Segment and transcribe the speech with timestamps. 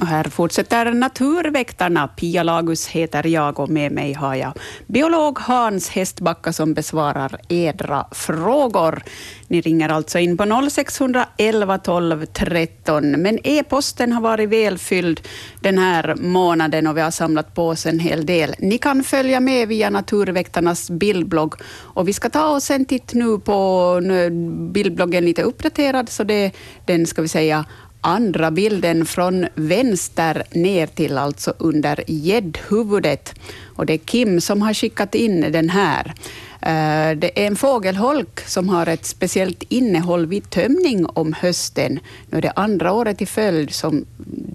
[0.00, 2.08] Och här fortsätter Naturväktarna.
[2.08, 4.52] Pia Lagus heter jag och med mig har jag
[4.86, 9.02] biolog Hans Hästbacka som besvarar edra frågor.
[9.48, 15.20] Ni ringer alltså in på 0611 12 13, men e-posten har varit välfylld
[15.60, 18.54] den här månaden och vi har samlat på oss en hel del.
[18.58, 23.38] Ni kan följa med via Naturväktarnas bildblogg och vi ska ta oss en titt nu
[23.38, 24.00] på
[24.72, 26.52] bildbloggen lite uppdaterad, så det,
[26.86, 27.64] den ska vi säga
[28.00, 33.34] andra bilden från vänster ner till alltså under gäddhuvudet.
[33.76, 36.14] Och det är Kim som har skickat in den här.
[36.62, 42.00] Eh, det är en fågelholk som har ett speciellt innehåll vid tömning om hösten.
[42.26, 44.04] Nu är det andra året i följd som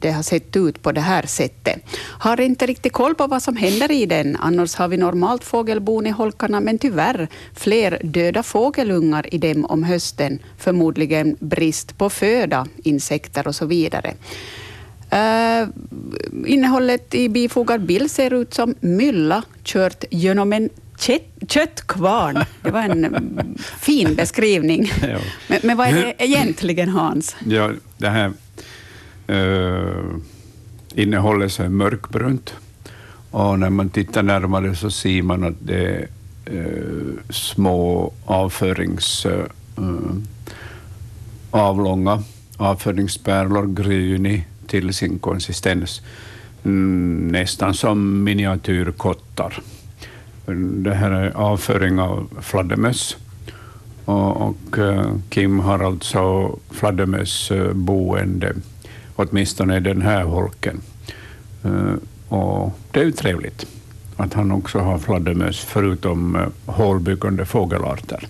[0.01, 1.81] det har sett ut på det här sättet.
[1.99, 4.35] Har inte riktigt koll på vad som händer i den.
[4.35, 9.83] Annars har vi normalt fågelbon i holkarna, men tyvärr fler döda fågelungar i dem om
[9.83, 10.39] hösten.
[10.57, 14.13] Förmodligen brist på föda, insekter och så vidare.
[15.13, 15.69] Uh,
[16.45, 20.69] innehållet i bifogad bild ser ut som mylla kört genom en
[21.47, 22.43] köttkvarn.
[22.61, 24.91] Det var en fin beskrivning.
[25.01, 25.19] Ja.
[25.47, 27.35] Men, men, vad är det egentligen, Hans?
[27.47, 28.31] Ja, det här
[29.29, 30.17] uh,
[30.93, 32.53] innehållet är mörkbrunt
[33.31, 36.07] och när man tittar närmare så ser man att det är
[36.53, 39.25] uh, små avförings...
[39.25, 40.15] Uh,
[41.55, 42.23] avlånga
[42.57, 46.01] avföringspärlor, grynig till sin konsistens,
[46.63, 49.61] mm, nästan som miniatyrkottar.
[50.53, 53.17] Det här är avföring av fladdermöss.
[54.05, 58.55] Och, och eh, Kim har alltså fladdermössboende, eh,
[59.15, 60.81] åtminstone i den här holken.
[61.63, 61.93] Eh,
[62.29, 63.65] och det är ju trevligt
[64.17, 68.27] att han också har fladdermöss, förutom hålbyggande fågelarter.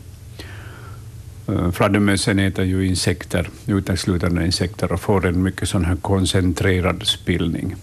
[1.71, 7.75] Fladdermössen äter ju insekter, uteslutande insekter, och får en mycket sån här koncentrerad spillning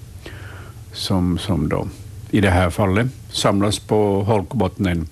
[0.92, 1.88] som, som då
[2.32, 5.08] i det här fallet samlas på holkbottnen.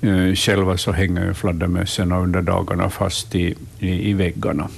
[0.00, 4.68] Eh, själva så hänger fladdermössen under dagarna fast i, i, i väggarna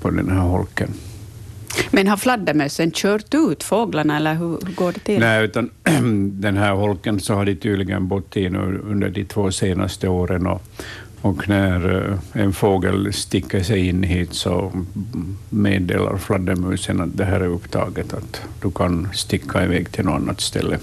[0.00, 0.94] på den här holken.
[1.90, 5.20] Men har fladdermössen kört ut fåglarna, eller hur, hur går det till?
[5.20, 5.70] Nej, utan
[6.40, 10.46] den här holken så har de tydligen bott i nu under de två senaste åren
[10.46, 10.62] och,
[11.22, 14.72] och när eh, en fågel sticker sig in hit så
[15.50, 20.40] meddelar fladdermusen att det här är upptaget, att du kan sticka iväg till något annat
[20.40, 20.78] ställe.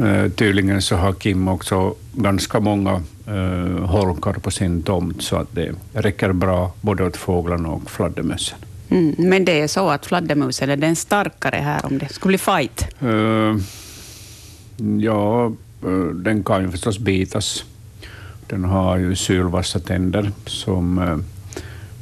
[0.00, 5.54] Uh, tydligen så har Kim också ganska många uh, holkar på sin tomt, så att
[5.54, 8.58] det räcker bra både åt fåglarna och fladdermössen.
[8.88, 12.38] Mm, men det är så att fladdermusen är den starkare här om det skulle bli
[12.38, 12.86] fight?
[13.02, 13.56] Uh,
[15.00, 15.52] ja,
[16.14, 17.64] den kan ju förstås bitas.
[18.48, 21.18] Den har ju sylvassa tänder som, eh,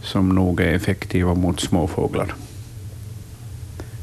[0.02, 2.34] som nog är effektiva mot småfåglar.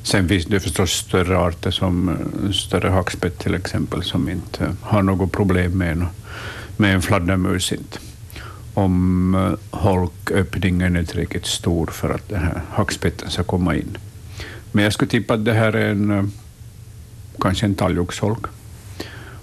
[0.04, 5.02] Sen finns det förstås större arter, som eh, större hackspett till exempel, som inte har
[5.02, 6.06] något problem med, en,
[6.78, 7.72] med en fladdermus.
[7.72, 8.00] Inte.
[8.74, 13.98] Om eh, holköppningen är tillräckligt stor för att den här hackspetten ska komma in.
[14.72, 16.32] Men jag skulle tippa att det här är en,
[17.40, 18.46] kanske en talgoxholk.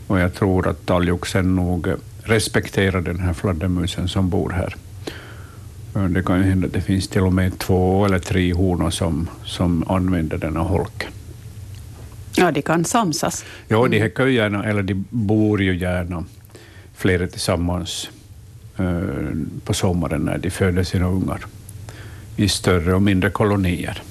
[0.07, 1.89] Och jag tror att talgoxen nog
[2.31, 4.77] respektera den här fladdermusen som bor här.
[6.09, 9.85] Det kan hända att det finns till och med två eller tre honor som, som
[9.91, 11.11] använder den här holken.
[12.37, 13.45] Ja, de kan samsas.
[13.69, 16.25] Ja, de häckar ju gärna, eller de bor ju gärna
[16.95, 18.11] flera tillsammans
[18.79, 19.01] eh,
[19.65, 21.47] på sommaren när de föder sina ungar
[22.37, 24.03] i större och mindre kolonier.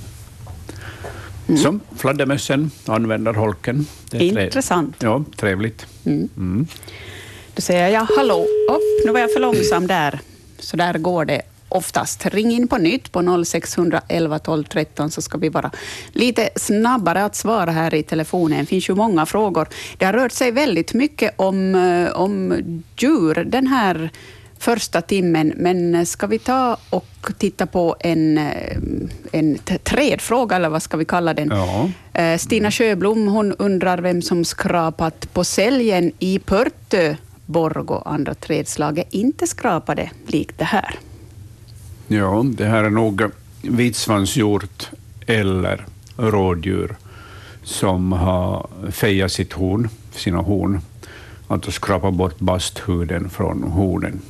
[1.48, 1.62] Mm.
[1.62, 3.86] Som fladdermössen använder holken.
[4.12, 4.96] Det är Intressant.
[5.00, 5.86] Ja, trevligt.
[6.06, 6.30] Mm.
[6.38, 6.68] Mm.
[7.60, 10.20] Då säger jag hallå, upp, nu var jag för långsam där.
[10.60, 12.26] Så där går det oftast.
[12.26, 15.72] Ring in på nytt på 0611 12 13 så ska vi vara
[16.12, 18.60] lite snabbare att svara här i telefonen.
[18.60, 19.68] Det finns ju många frågor.
[19.98, 22.54] Det har rört sig väldigt mycket om, eh, om
[22.98, 24.10] djur den här
[24.60, 28.78] första timmen, men ska vi ta och titta på en, eh,
[29.32, 31.50] en trädfråga, eller vad ska vi kalla den?
[31.52, 31.90] Ja.
[32.22, 37.16] Eh, Stina Sjöblom hon undrar vem som skrapat på säljen i Pörtö
[37.50, 40.96] borg och andra trädslag är inte skrapade likt det här.
[42.08, 43.24] Ja, det här är nog
[43.62, 44.90] vitsvanshjort
[45.26, 45.86] eller
[46.18, 46.96] rådjur
[47.64, 50.82] som har fejat sitt horn, sina horn,
[51.48, 54.22] att skrapa bort basthuden från hornen.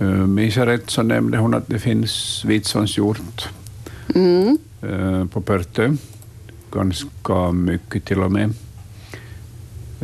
[0.00, 3.48] Eh, minns jag rätt så nämnde hon att det finns vitsvanshjort
[4.14, 4.58] mm.
[4.82, 5.96] Eh, på Pörtö,
[6.72, 8.54] ganska mycket till och med.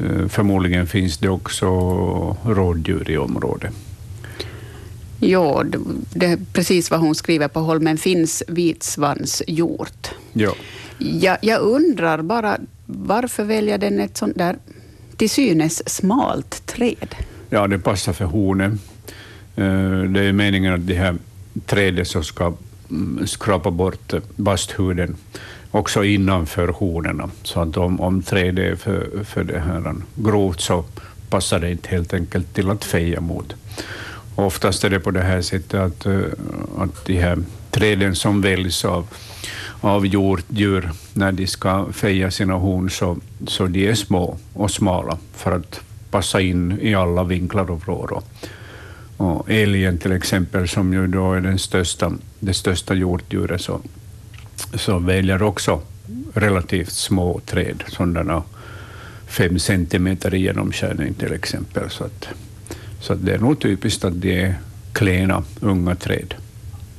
[0.04, 1.66] Eh, förmodligen finns det också
[2.44, 3.74] rådjur i området.
[5.20, 5.64] Ja,
[6.14, 10.10] det är precis vad hon skriver på Holmen finns vitsvanshjort.
[10.32, 10.54] Ja.
[10.98, 14.56] Ja, jag undrar bara, varför väljer den ett sånt där
[15.16, 17.14] till synes smalt träd?
[17.50, 18.78] Ja, det passar för hornen.
[19.56, 21.16] Eh, det är meningen att det här
[21.66, 22.54] trädet som ska
[22.90, 25.16] mm, skrapa bort basthuden
[25.70, 27.22] också innanför hornen.
[27.42, 30.84] Så att om, om trädet är för, för det här grovt så
[31.30, 33.54] passar det inte helt enkelt till att feja mot.
[34.34, 36.20] oftast är det på det här sättet att, eh,
[36.78, 37.38] att de här
[37.70, 39.06] träden som väljs av,
[39.80, 43.16] av jorddjur när de ska feja sina horn så,
[43.46, 45.80] så de är små och smala för att
[46.10, 48.22] passa in i alla vinklar och vrår.
[49.16, 53.80] Och älgen till exempel, som ju då är den största, det största hjortdjuret, så,
[54.74, 55.80] så väljer också
[56.34, 58.42] relativt små träd, sådana
[59.26, 61.90] fem centimeter i genomskärning till exempel.
[61.90, 62.28] Så, att,
[63.00, 64.54] så att det är nog typiskt att det är
[64.92, 66.34] klena, unga träd.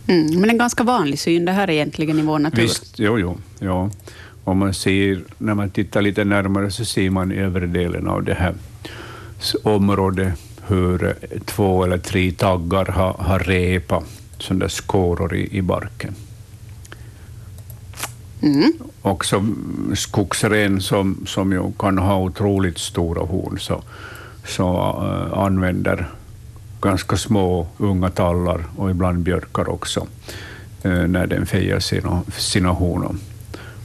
[0.07, 2.62] Mm, men en ganska vanlig syn det här egentligen i vår natur.
[2.62, 3.38] Visst, jo, jo.
[3.60, 3.89] Ja.
[4.44, 8.24] Om man ser, när man tittar lite närmare så ser man i övre delen av
[8.24, 8.54] det här
[9.63, 10.33] området
[10.68, 14.04] hur två eller tre taggar har, har repa,
[14.38, 16.16] sådana skåror i, i barken.
[18.41, 18.74] Mm.
[19.01, 19.45] Också
[19.95, 23.83] skogsren som, som ju kan ha otroligt stora horn, så,
[24.45, 26.07] så äh, använder
[26.81, 30.07] ganska små unga tallar och ibland björkar också
[30.83, 33.19] äh, när den fejar sina, sina horn.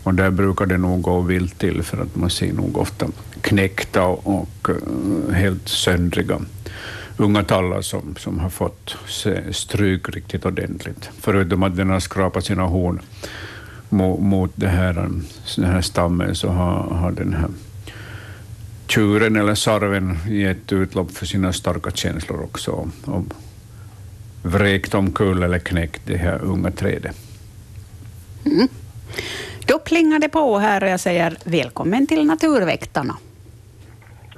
[0.03, 3.07] Och där brukar det nog gå vilt till, för att man ser nog ofta
[3.41, 6.41] knäckta och, och äh, helt söndriga
[7.17, 8.97] unga tallar som, som har fått
[9.51, 11.11] stryk riktigt ordentligt.
[11.21, 13.01] Förutom att den har skrapat sina horn
[13.89, 14.95] mot, mot det här,
[15.57, 17.49] den här stammen så har, har den här
[18.87, 23.25] tjuren eller sarven gett utlopp för sina starka känslor också och, och
[24.43, 27.17] vräkt omkull eller knäckt det här unga trädet.
[28.47, 28.69] Mm.
[29.67, 33.17] Då plingar det på här och jag säger välkommen till Naturväktarna.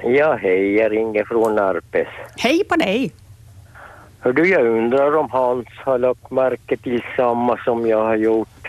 [0.02, 2.08] Ja, hej, jag ringer från Narpes.
[2.36, 3.12] Hej på dig!
[4.20, 8.68] Hör du, jag undrar om Hans har lagt märke till samma som jag har gjort.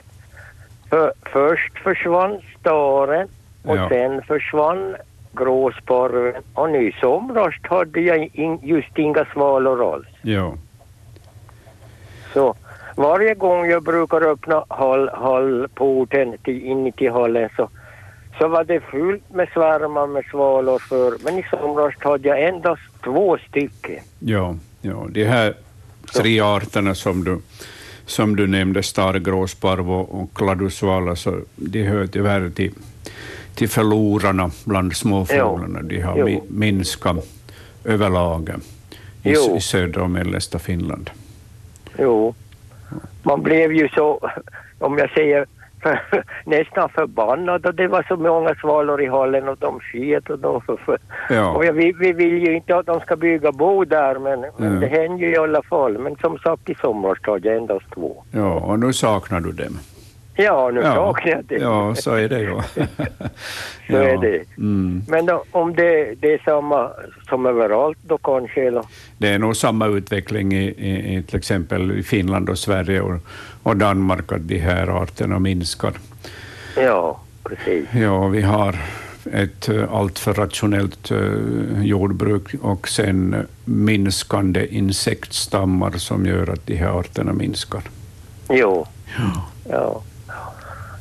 [0.89, 3.27] För, först försvann staren
[3.63, 3.89] och ja.
[3.89, 4.95] sen försvann
[5.31, 10.07] gråsparven och nu somras hade jag in, just inga svalor alls.
[10.21, 10.53] Ja.
[12.33, 12.55] Så
[12.95, 17.69] varje gång jag brukar öppna hall, hallporten till, in till hallen så
[18.39, 22.81] så var det fullt med svärmar med svalor för, men i somras hade jag endast
[23.03, 24.03] två stycken.
[24.19, 25.53] Ja, ja de här
[26.13, 27.39] tre arterna som du,
[28.07, 32.71] som du nämnde, stargråsparv och kladusvala, så de hör tyvärr till,
[33.55, 35.81] till förlorarna bland småfåglarna.
[35.81, 36.45] De har jo.
[36.49, 37.27] minskat
[37.83, 38.51] överlag
[39.23, 41.09] i, i södra och mellersta Finland.
[41.99, 42.35] Jo,
[43.23, 44.31] man blev ju så,
[44.79, 45.45] om jag säger
[46.45, 50.61] nästan förbannad och det var så många svalor i hallen och de sket och de...
[51.29, 51.51] Ja.
[51.51, 54.87] Och vi, vi vill ju inte att de ska bygga bo där men, men det
[54.87, 55.97] händer ju i alla fall.
[55.97, 58.23] Men som sagt i somras tar jag endast två.
[58.31, 59.79] Ja, och nu saknar du dem.
[60.37, 60.95] Ja, nu ja.
[60.95, 61.57] saknar jag dem.
[61.61, 62.49] Ja, så är det ju.
[63.87, 64.03] så ja.
[64.03, 64.43] är det.
[64.57, 65.03] Mm.
[65.07, 66.91] Men då, om det, det är samma
[67.29, 68.67] som överallt då kanske?
[68.67, 68.83] Eller?
[69.17, 73.19] Det är nog samma utveckling i, i, i till exempel i Finland och Sverige och,
[73.63, 75.93] och Danmark, att de här arterna minskar.
[76.75, 77.85] Ja, precis.
[77.93, 78.75] Ja, vi har
[79.33, 86.99] ett eh, alltför rationellt uh, jordbruk och sen minskande insektsstammar som gör att de här
[86.99, 87.81] arterna minskar.
[88.49, 88.87] Jo.
[89.17, 89.45] Ja.
[89.69, 90.01] ja.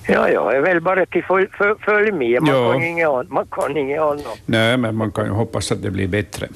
[0.08, 1.46] Ja, ja, jag vill bara till följ,
[1.80, 2.42] följ med.
[2.42, 2.72] Man, ja.
[2.72, 3.30] kan inget annat.
[3.30, 4.38] man kan inget annat.
[4.46, 6.48] Nej, men man kan ju hoppas att det blir bättre.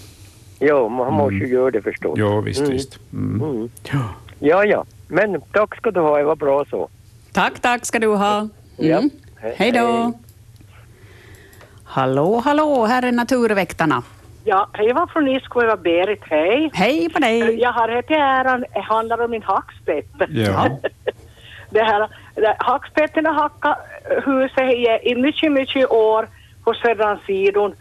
[0.59, 1.15] Ja, man mm.
[1.15, 2.19] måste ju göra det förstås.
[2.19, 2.73] Ja, visst, mm.
[2.73, 2.99] visst.
[3.13, 3.51] Mm.
[3.51, 3.69] Mm.
[4.39, 4.65] Ja.
[4.65, 4.85] ja.
[5.09, 6.89] Men tack ska du ha, det var bra så.
[7.33, 8.49] Tack, tack ska du ha.
[8.77, 8.99] Ja.
[8.99, 9.11] Mm.
[9.57, 10.13] Hej då.
[11.85, 14.03] Hallå, hallå, här är Naturväktarna.
[14.45, 16.71] Ja, jag var från Isko, jag var Berit, hej.
[16.73, 17.61] Hej på dig.
[17.61, 20.11] Jag har här till äran, det handlar om min hackspett.
[20.29, 20.79] Ja.
[21.71, 22.09] det här,
[22.59, 23.79] hackspetten har hackat
[24.25, 26.29] huset i, i mycket, mycket år
[26.65, 27.75] på södra sidan.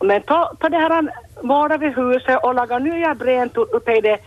[0.00, 1.10] Men ta, ta det här
[1.42, 4.18] målade vi huset och lagar nya bränt uppe i det eh,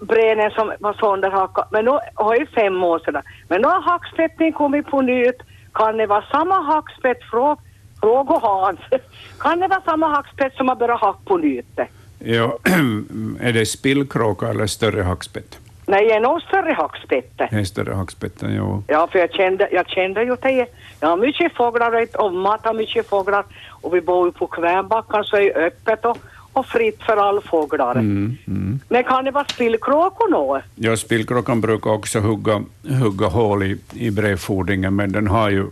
[0.00, 1.68] bränen som var sönderhackat.
[1.70, 3.22] Men nu har ju fem år sedan.
[3.48, 5.42] Men nu har hackspetten kommit på nytt.
[5.72, 7.18] Kan det vara samma hackspett?
[7.30, 7.60] Fråga
[8.04, 8.80] fråga Hans.
[9.38, 11.78] Kan det vara samma hackspett som har börjat hacka på nytt?
[12.18, 12.58] Ja,
[13.40, 15.58] är det spillkråka eller större hackspett?
[15.86, 17.32] Nej, en nog större hackspett.
[17.36, 18.82] En större hackspett, ja.
[18.86, 20.66] Ja, för jag kände, jag kände ju det.
[21.00, 25.24] Jag har mycket fåglar och Ommat har mycket fåglar och vi bor ju på Kvänbackan
[25.24, 26.18] så är det öppet och,
[26.52, 27.92] och fritt för alla fåglar.
[27.92, 28.80] Mm, mm.
[28.88, 30.60] Men kan det vara spillkråkor nå?
[30.74, 32.62] Ja, spillkråkan brukar också hugga,
[33.02, 35.66] hugga hål i, i brevfodringen, men den har ju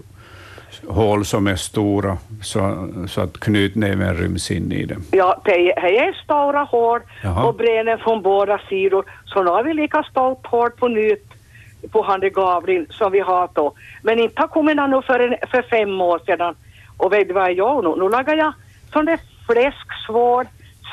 [0.89, 5.05] hål som är stora så, så att knytnäven ryms in i dem?
[5.11, 7.45] Ja, det är stora hål Jaha.
[7.45, 9.05] och brenen från båda sidor.
[9.25, 11.33] Så nu har vi lika stort hål på nytt
[11.91, 13.73] på handegavlin som vi har då.
[14.03, 16.55] Men inte har kommit nu för, för fem år sedan.
[16.97, 18.03] Och vet du vad jag gör nu?
[18.03, 18.53] Nu lagar jag
[18.93, 20.47] sån där fläsksvård,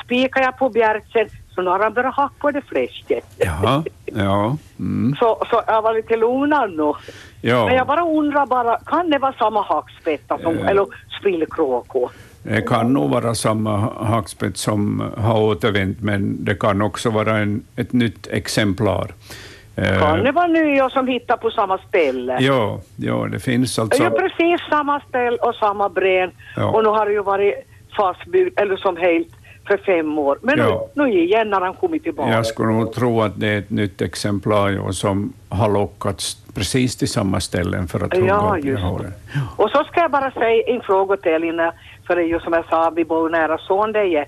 [0.04, 3.24] spikar jag på bjärtsen så nu har han börjat hacka det fläsket.
[3.38, 4.56] Jaha, ja.
[4.80, 5.16] Mm.
[5.18, 6.92] Så, så jag var lite lugnad nu.
[7.40, 7.66] Ja.
[7.66, 10.68] Men jag bara undrar bara, kan det vara samma hackspettar som, äh.
[10.68, 10.86] eller
[11.20, 12.10] spillkråkor?
[12.42, 17.62] Det kan nog vara samma hackspett som har återvänt, men det kan också vara en,
[17.76, 19.10] ett nytt exemplar.
[19.76, 22.38] Eh, kan det vara nya som hittar på samma ställe?
[22.40, 24.02] Ja, ja det finns alltså...
[24.02, 26.66] Ju precis samma ställe och samma bren ja.
[26.66, 27.54] och nu har det ju varit
[27.96, 29.39] fastbyggd, eller som helt
[29.70, 30.38] för fem år.
[30.42, 30.88] Men ja.
[30.94, 32.30] nu, nu igen har han kommit tillbaka.
[32.30, 37.08] Jag skulle nog tro att det är ett nytt exemplar som har lockats precis till
[37.08, 38.82] samma ställen för att hugga ja, upp just.
[38.82, 39.00] Ja.
[39.56, 41.72] Och så ska jag bara säga en fråga till Elina,
[42.06, 44.20] för det är ju som jag sa, vi bor nära son det är.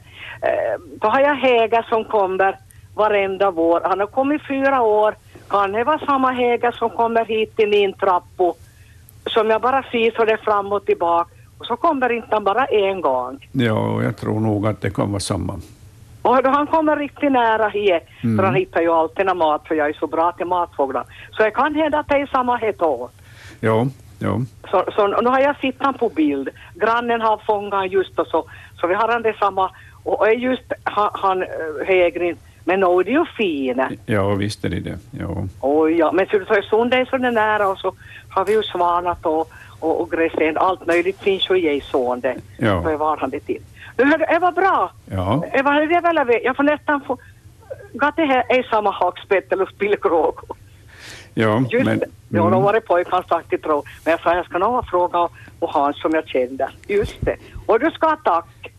[0.42, 2.56] Eh, då har jag Häga som kommer
[2.94, 3.80] varenda vår.
[3.84, 5.14] Han har kommit fyra år.
[5.49, 8.54] Kan det vara samma Häga som kommer hit till min trappa
[9.26, 11.30] som jag bara ser så det fram och tillbaka
[11.62, 13.49] och så kommer inte han bara en gång.
[13.52, 15.61] Ja, jag tror nog att det kan vara samma.
[16.23, 18.37] Och då han kommer riktigt nära hit, mm.
[18.37, 21.04] för han hittar ju alltid mat, för jag är så bra till matfåglar.
[21.31, 23.12] Så det kan hända att det är samma het åt.
[23.61, 23.87] Ja,
[24.19, 24.40] ja.
[24.71, 26.49] Så, så nu har jag sett han på bild.
[26.75, 28.45] Grannen har fångat just och så,
[28.81, 29.71] så vi har han detsamma.
[30.02, 31.45] Och, och just han, han
[31.87, 33.90] Hägrin, men är det ju fina.
[34.07, 34.99] Ja, visst är det det.
[35.11, 35.47] Ja.
[35.61, 36.12] Oh, ja.
[36.12, 37.95] Men så, så sund är så nära och så
[38.28, 42.36] har vi ju svanat och och, och gräsän, allt möjligt finns ju i sående.
[42.56, 43.16] Ja.
[43.20, 43.62] Han det till?
[43.96, 44.92] Nu hörde, det var bra.
[45.10, 45.44] Ja.
[45.52, 47.18] Det var det väl, jag får nästan få,
[48.16, 50.56] det här är samma hakspett eller spillkråkor.
[51.34, 51.98] Ja, Just men...
[51.98, 52.06] Det.
[52.28, 53.84] Ja, då var det pojkar sagt i tro.
[54.04, 56.70] Men jag sa jag ska nog fråga och Hans som jag kände.
[56.86, 57.36] Just det.
[57.66, 58.72] Och du ska ha tack.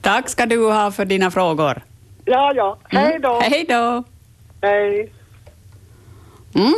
[0.00, 1.82] Tack ska du ha för dina frågor.
[2.24, 2.78] Ja, ja.
[2.88, 3.36] Hej då.
[3.36, 3.50] Mm.
[3.52, 4.04] Hej då.
[4.62, 5.12] Hej.
[6.54, 6.74] Mm.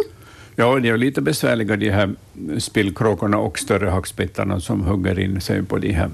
[0.61, 2.15] Ja, det är lite besvärliga de här
[2.59, 6.11] spillkråkorna och större hackspettarna som hugger in sig på de här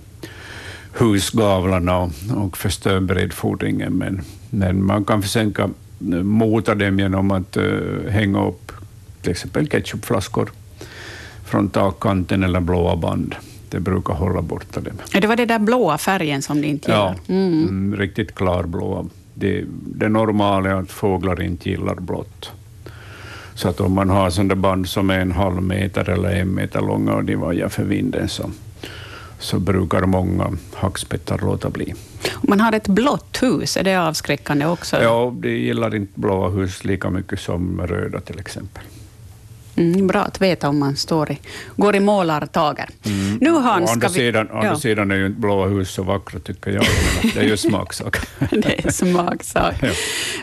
[0.98, 5.70] husgavlarna och, och förstör bredfodringen, men, men man kan försöka
[6.22, 8.72] mota dem genom att uh, hänga upp
[9.22, 10.50] till exempel ketchupflaskor
[11.44, 13.34] från takkanten eller blåa band.
[13.68, 14.94] Det brukar hålla borta dem.
[15.12, 17.16] Det var den där blåa färgen som det inte gillar?
[17.26, 17.68] Ja, mm.
[17.68, 19.06] Mm, riktigt klarblåa.
[19.34, 22.52] Det, det normala är att fåglar inte gillar blått.
[23.56, 26.80] Så att om man har sådana band som är en halv meter eller en meter
[26.80, 28.50] långa och de vajar för vinden så,
[29.38, 31.94] så brukar många hackspettar låta bli.
[32.34, 35.02] Om man har ett blått hus, är det avskräckande också?
[35.02, 38.82] Ja, de gillar inte blåa hus lika mycket som röda till exempel.
[39.76, 41.38] Mm, bra att veta om man står i,
[41.76, 42.88] går i målartager.
[43.04, 43.38] Mm.
[43.40, 44.58] Nu Hans, å andra, vi, sidan, ja.
[44.58, 46.84] andra sidan är ju inte blåa hus så vackra, tycker jag.
[47.34, 48.16] Det är ju smaksak.
[48.50, 49.74] det är smaksak.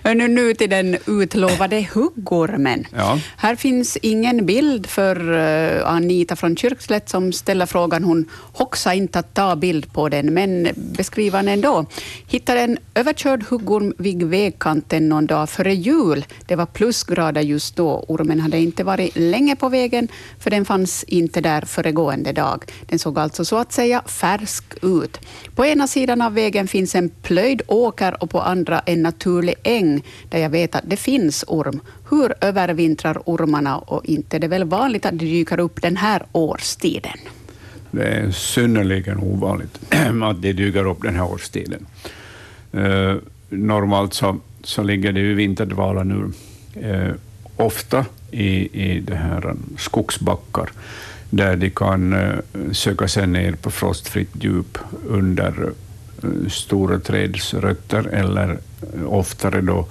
[0.03, 0.13] ja.
[0.13, 2.87] nu, nu till den utlovade huggormen.
[2.95, 3.19] Ja.
[3.37, 8.03] Här finns ingen bild för uh, Anita från Kyrkslätt som ställer frågan.
[8.03, 11.85] Hon hoxar inte att ta bild på den, men beskriver den ändå.
[12.27, 16.25] Hittade en överkörd huggorm vid vägkanten någon dag före jul.
[16.45, 18.05] Det var plusgrader just då.
[18.07, 20.07] Ormen hade inte varit länge på vägen,
[20.39, 22.63] för den fanns inte där föregående dag.
[22.85, 25.19] Den såg alltså så att säga färsk ut.
[25.55, 30.03] På ena sidan av vägen finns en plöjd åker och på andra en naturlig äng,
[30.29, 31.79] där jag vet att det finns orm.
[32.09, 36.23] Hur övervintrar ormarna och inte det är väl vanligt att de dyker upp den här
[36.31, 37.17] årstiden?
[37.91, 39.79] Det är synnerligen ovanligt
[40.23, 41.85] att de dyker upp den här årstiden.
[42.71, 43.15] Eh,
[43.49, 46.31] normalt så, så ligger det i vinterdvala nu.
[46.81, 47.13] Eh,
[47.55, 50.69] Ofta i, i det här um, skogsbackar
[51.29, 52.39] där de kan uh,
[52.71, 55.69] söka sig ner på frostfritt djup under
[56.23, 59.87] uh, stora trädsrötter eller uh, oftare då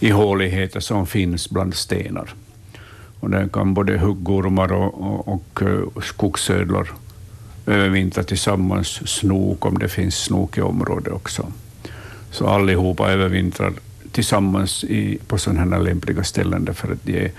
[0.00, 2.34] i håligheter som finns bland stenar.
[3.20, 5.62] Och där kan både huggormar och, och,
[5.94, 6.94] och skogsödlor
[7.66, 11.46] övervintra tillsammans, snok om det finns snok i området också.
[12.30, 13.72] Så allihopa övervintrar
[14.14, 17.30] tillsammans i, på sådana här lämpliga ställen därför att de är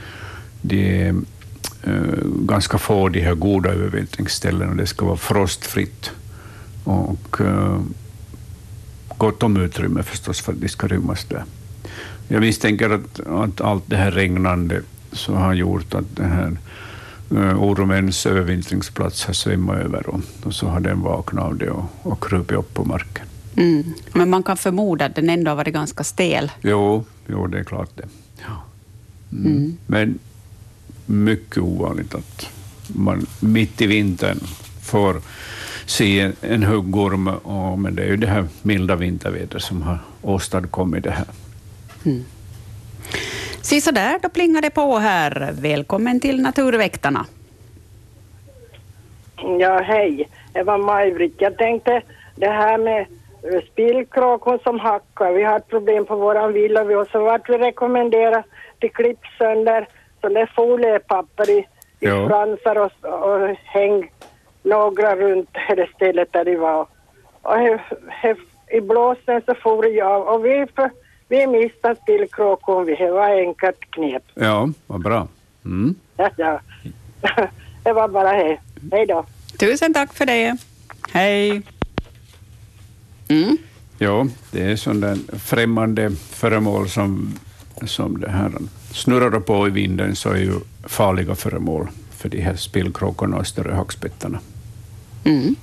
[0.61, 1.15] det är
[1.87, 6.11] uh, ganska få de här goda övervintringsställen och det ska vara frostfritt
[6.83, 7.79] och uh,
[9.17, 11.43] gott om utrymme förstås för att de ska rymmas där.
[12.27, 16.57] Jag misstänker att, att allt det här regnande så har gjort att den här
[17.31, 21.69] eh, uh, ormens övervintringsplats har svämmat över och, och, så har den vaknat av det
[21.69, 23.25] och, och krupit upp på marken.
[23.57, 23.93] Mm.
[24.13, 26.51] Men man kan förmoda att den ändå har varit ganska stel.
[26.61, 28.07] Jo, jo det är klart det.
[28.41, 28.63] Ja.
[29.31, 29.45] Mm.
[29.45, 29.77] Mm.
[29.87, 30.19] Men
[31.05, 32.49] mycket ovanligt att,
[32.87, 34.39] man mitt i vintern
[34.83, 35.21] får
[35.85, 41.03] se en huggorm, och, men det är ju det här milda vintervädret som har åstadkommit
[41.03, 41.27] det här.
[42.05, 42.23] Mm.
[43.61, 45.53] Så där, då plingar det på här.
[45.59, 47.25] Välkommen till Naturväktarna.
[49.59, 50.29] Ja, hej.
[50.53, 51.35] Det var Maj-Britt.
[51.37, 52.01] Jag tänkte
[52.35, 53.05] det här med
[53.71, 55.33] spillkråkor som hackar.
[55.33, 56.83] Vi har ett problem på våran villa.
[56.83, 58.43] Vi har så vart vi rekommenderar
[58.79, 59.87] till klipp sönder
[60.21, 61.67] så det är foliepapper i,
[61.99, 64.11] i fransar och, och häng
[64.63, 66.87] några runt det stället där de var.
[67.41, 68.35] Och he, he,
[68.71, 70.91] i blåsten så for jag och vi, för,
[71.27, 72.85] vi miste spillkråkor.
[72.85, 74.23] Det var enkelt knep.
[74.33, 75.27] Ja, vad bra.
[75.65, 75.95] Mm.
[76.17, 76.59] Ja, ja.
[77.83, 78.59] det var bara det.
[78.91, 79.25] Hej då.
[79.59, 80.57] Tusen tack för det.
[81.13, 81.61] Hej.
[83.27, 83.57] Mm.
[83.97, 87.33] Ja, det är sådana främmande föremål som,
[87.85, 88.51] som det här
[88.91, 90.53] snurrar på i vinden, så är ju
[90.83, 94.39] farliga föremål för de här spillkråkorna och större hackspettarna.
[95.23, 95.55] Mm.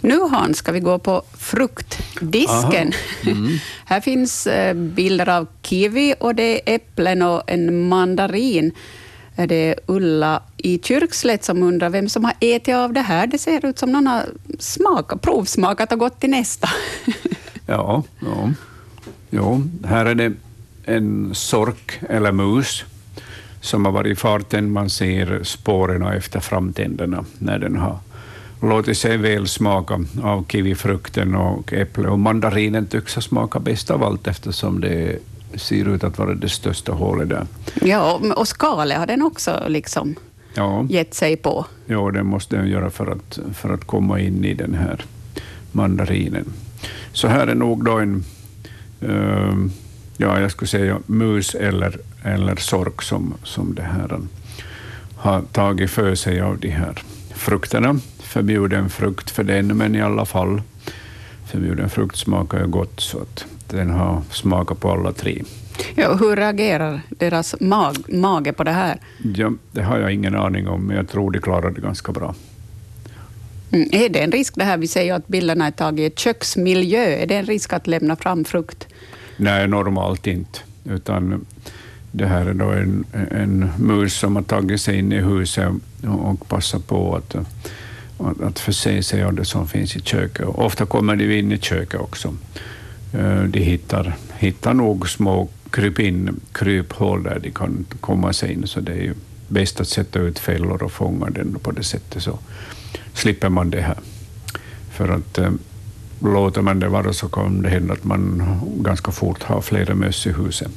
[0.00, 2.92] Nu Hans ska vi gå på fruktdisken.
[3.26, 3.58] Mm.
[3.84, 8.72] Här finns eh, bilder av kiwi och det är äpplen och en mandarin.
[9.46, 13.26] Det är Ulla i Kyrkslätt som undrar vem som har ätit av det här.
[13.26, 14.24] Det ser ut som någon har
[14.58, 16.68] smakat, provsmakat och gått till nästa.
[17.66, 18.52] ja, ja.
[19.30, 20.32] Jo, här är det
[20.84, 22.84] en sork eller mus
[23.60, 24.72] som har varit i farten.
[24.72, 27.98] Man ser spåren efter framtänderna när den har
[28.62, 32.08] låtit sig väl smaka av kiwifrukten och äpple.
[32.08, 35.18] Och mandarinen tycks ha smakat bäst av allt eftersom det
[35.54, 37.46] ser ut att vara det största hålet där.
[37.82, 40.14] Ja, och skalet har den också liksom
[40.54, 40.86] ja.
[40.88, 41.66] gett sig på.
[41.86, 45.04] Ja, det måste den göra för att, för att komma in i den här
[45.72, 46.44] mandarinen.
[47.12, 48.24] Så här är nog då en,
[49.02, 49.66] uh,
[50.16, 54.20] ja, jag skulle säga mus eller, eller sork som, som det här
[55.16, 57.02] har tagit för sig av de här
[57.34, 58.00] frukterna.
[58.18, 60.62] Förbjuden frukt för den, men i alla fall.
[61.46, 65.42] Förbjuden frukt smakar ju gott, så att den har smakat på alla tre.
[65.94, 69.00] Ja, hur reagerar deras mag, mage på det här?
[69.34, 72.34] Ja, det har jag ingen aning om, men jag tror de klarar det ganska bra.
[73.70, 73.88] Mm.
[73.92, 77.26] Är det en risk det här, vi säger att bilderna är tagna i köksmiljö, är
[77.26, 78.86] det en risk att lämna fram frukt?
[79.36, 81.46] Nej, normalt inte, utan
[82.12, 86.48] det här är då en, en mus som har tagit sig in i huset och
[86.48, 87.36] passar på att,
[88.42, 90.46] att förse sig av det som finns i köket.
[90.46, 92.34] Ofta kommer de in i köket också.
[93.12, 98.80] Eh, de hittar, hittar nog små krypin, kryphål där de kan komma sig in, så
[98.80, 99.14] det är ju
[99.48, 102.38] bäst att sätta ut fällor och fånga den på det sättet, så
[103.14, 103.98] slipper man det här.
[104.90, 105.50] För att eh,
[106.22, 108.42] låter man det vara så kan det hända att man
[108.76, 110.70] ganska fort har flera möss i huset.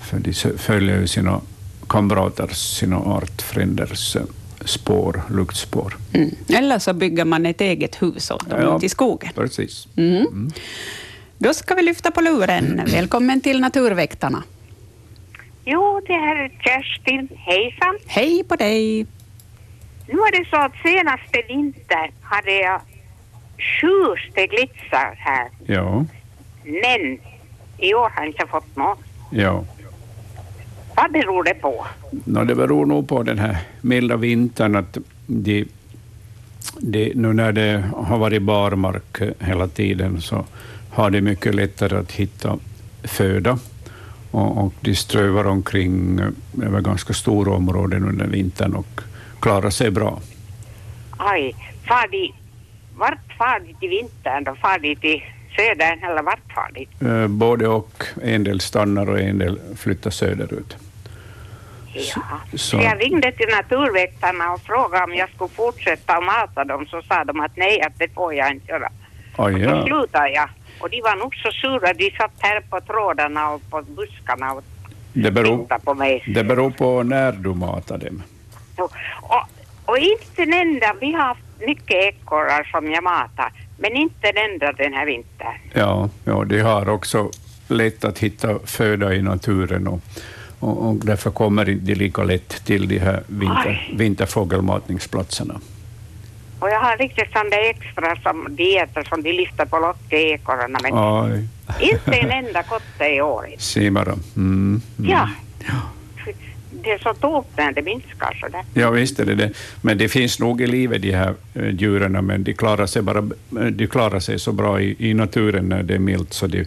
[0.00, 1.40] För de följer ju sina
[1.88, 4.22] kamraters, sina artfränders eh,
[4.64, 5.96] spår, luktspår.
[6.12, 6.30] Mm.
[6.48, 9.30] Eller så bygger man ett eget hus åt dem ja, ute i skogen.
[9.34, 9.88] Precis.
[9.96, 10.16] Mm.
[10.16, 10.50] Mm.
[11.38, 12.82] Då ska vi lyfta på luren.
[12.86, 14.42] Välkommen till Naturväktarna.
[15.64, 17.28] Jo, det här är Kerstin.
[17.36, 17.98] Hejsan.
[18.06, 19.06] Hej på dig.
[20.06, 22.80] Nu är det så att senaste vinter hade jag
[23.58, 25.48] sju steglitsar här.
[25.66, 26.04] Ja.
[26.64, 27.18] Men
[27.78, 28.96] i år har jag inte fått någon.
[29.30, 29.64] Ja.
[30.96, 31.86] Vad beror det på?
[32.24, 35.66] No, det beror nog på den här milda vintern, att de,
[36.78, 40.44] de, nu när det har varit barmark hela tiden så
[40.96, 42.58] har de mycket lättare att hitta
[43.04, 43.58] föda
[44.30, 46.20] och, och de strövar omkring
[46.62, 49.00] över ganska stora områden under vintern och
[49.40, 50.20] klarar sig bra.
[51.16, 51.54] Aj,
[51.88, 52.34] far de,
[52.96, 54.54] vart far de till vintern då?
[54.54, 55.22] Far de till
[55.56, 57.06] södern eller vart far de?
[57.06, 58.04] Eh, både och.
[58.22, 60.76] En del stannar och en del flyttar söderut.
[61.94, 62.22] Ja.
[62.54, 62.76] Så.
[62.76, 67.40] Jag ringde till Naturväktarna och frågade om jag skulle fortsätta mata dem, så sa de
[67.40, 68.88] att nej, att det får jag inte göra.
[69.38, 69.70] Oh, ja.
[69.70, 70.48] Så slutade jag.
[70.78, 74.64] Och de var nog så sura, de satt här på trådarna och på buskarna och
[75.12, 76.24] det beror, på mig.
[76.34, 78.22] Det beror på när du matar dem.
[78.76, 79.48] Och, och,
[79.84, 84.50] och inte den enda, vi har haft mycket ekorrar som jag matar, men inte den
[84.50, 85.54] enda den här vintern.
[85.72, 87.30] Ja, ja, de har också
[87.68, 90.00] lätt att hitta föda i naturen och,
[90.58, 95.60] och, och därför kommer de lika lätt till de här vinter, vinterfågelmatningsplatserna.
[96.66, 101.48] Och jag har riktigt sådana extra som dieter som de lyfter på lotteekorrarna men Oj.
[101.80, 103.46] inte en enda kotte i år.
[103.58, 104.12] Se bara.
[104.12, 105.10] Mm, mm.
[105.10, 105.28] Ja.
[106.70, 108.62] Det är så tomt när det minskar sådär.
[108.74, 109.52] Ja visst är det det.
[109.80, 113.22] Men det finns nog i livet de här äh, djuren, men de klarar sig, bara,
[113.70, 116.64] de klarar sig så bra i, i naturen när det är milt, så de,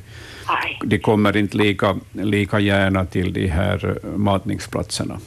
[0.84, 5.20] de kommer inte lika, lika gärna till de här matningsplatserna.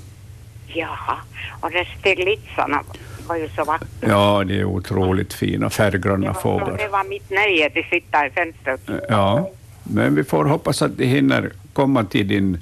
[0.66, 1.16] Jaha,
[1.61, 2.82] och de steglitsarna
[3.28, 3.87] var ju så vackra.
[4.00, 6.76] Ja, de är otroligt fina, färggranna fåglar.
[6.76, 8.80] Det var mitt nöje att sitta i fönstret.
[9.08, 9.50] Ja,
[9.85, 12.58] men vi får hoppas att de hinner komma till din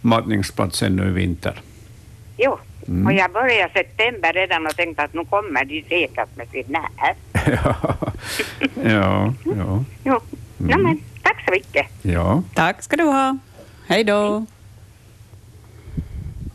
[0.00, 1.60] matningsplats ännu i vinter.
[2.36, 3.06] Jo, mm.
[3.06, 7.14] och jag började september redan och tänkte att nu kommer de säkert med sin när.
[7.64, 7.76] ja,
[8.74, 9.34] ja.
[9.44, 9.84] ja.
[10.04, 10.20] Jo,
[10.60, 10.70] mm.
[10.70, 11.86] ja, men tack så mycket.
[12.02, 12.42] Ja.
[12.54, 13.38] Tack ska du ha.
[13.86, 14.46] Hej då.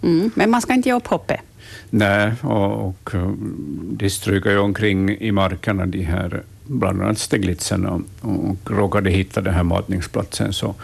[0.03, 1.41] Mm, men man ska inte ge upp hoppet.
[1.89, 3.31] Nej, och, och eh,
[3.81, 9.09] de stryker ju omkring i markerna, de här bland annat steglitserna, och, och råkar de
[9.09, 10.75] hitta den här matningsplatsen så,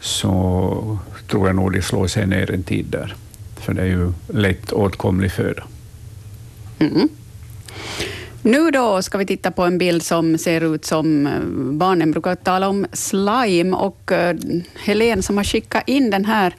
[0.00, 3.14] så tror jag nog de slår sig ner en tid där,
[3.56, 5.62] för det är ju lätt åtkomlig föda.
[6.78, 7.08] Mm.
[8.42, 11.40] Nu då ska vi titta på en bild som ser ut som eh,
[11.72, 14.36] barnen brukar tala om slime och eh,
[14.74, 16.54] Helen som har skickat in den här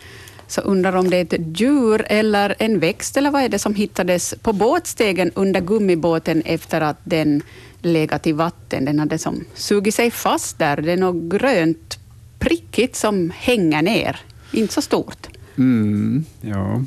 [0.51, 3.75] så undrar om det är ett djur eller en växt eller vad är det som
[3.75, 7.41] hittades på båtstegen under gummibåten efter att den
[7.81, 8.85] legat i vatten.
[8.85, 10.77] Den hade som sugit sig fast där.
[10.77, 11.99] Det är något grönt
[12.39, 14.19] prickigt som hänger ner.
[14.51, 15.27] Inte så stort.
[15.57, 16.83] Mm, ja,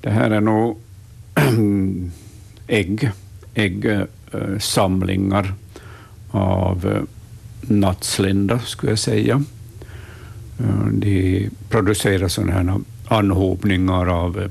[0.00, 0.78] det här är nog
[2.66, 3.10] ägg,
[3.54, 5.54] äggsamlingar
[6.30, 7.02] av eh,
[7.60, 9.44] nattslinda, skulle jag säga.
[10.92, 14.50] De producerar sådana här anhopningar av,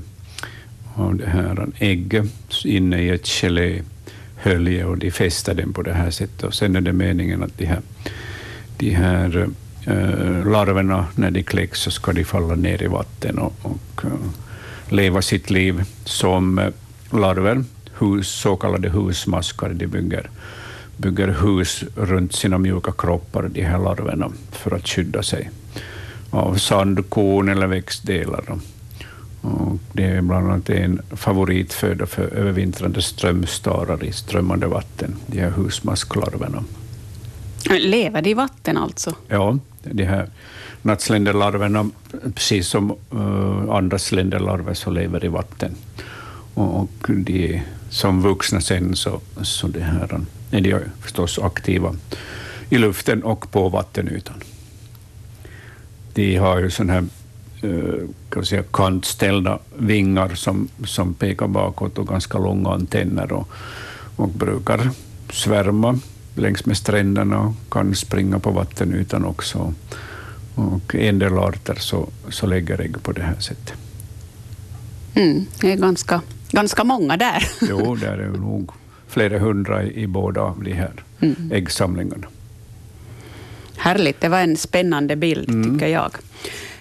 [0.94, 2.22] av det här ägg
[2.64, 6.42] inne i ett geléhölje och de fäster den på det här sättet.
[6.42, 7.80] Och sen är det meningen att de här,
[8.76, 9.48] de här
[9.86, 14.10] äh, larverna, när de kläcks, så ska de falla ner i vatten och, och äh,
[14.88, 16.68] leva sitt liv som eh,
[17.12, 17.64] larver,
[17.98, 19.68] hus, så kallade husmaskar.
[19.68, 20.30] De bygger,
[20.96, 25.50] bygger hus runt sina mjuka kroppar, de här larverna, för att skydda sig
[26.30, 28.58] av sandkorn eller växtdelar.
[29.40, 35.50] Och det är bland annat en favoritföda för övervintrande strömstarar i strömmande vatten, de här
[35.50, 36.64] husmasklarverna.
[37.70, 39.14] Lever de i vatten alltså?
[39.28, 40.30] Ja, de här
[40.82, 41.90] nattsländerlarverna,
[42.34, 45.74] precis som uh, andra sländerlarver, så lever i vatten.
[46.54, 51.94] Och, och de som vuxna sen så, så det här, är de förstås aktiva
[52.70, 54.42] i luften och på vattenytan
[56.14, 57.04] de har ju sådana här
[57.62, 63.48] eh, kan säga, kantställda vingar som, som pekar bakåt och ganska långa antenner och,
[64.16, 64.90] och brukar
[65.32, 65.98] svärma
[66.34, 69.74] längs med stränderna och kan springa på vattenytan också.
[70.54, 73.74] Och en del arter så, så lägger ägg på det här sättet.
[75.14, 77.48] Mm, det är ganska, ganska många där.
[77.68, 78.70] jo, där är nog
[79.08, 81.52] flera hundra i, i båda de här mm.
[81.52, 82.26] äggsamlingarna.
[83.78, 85.72] Härligt, det var en spännande bild mm.
[85.72, 86.10] tycker jag.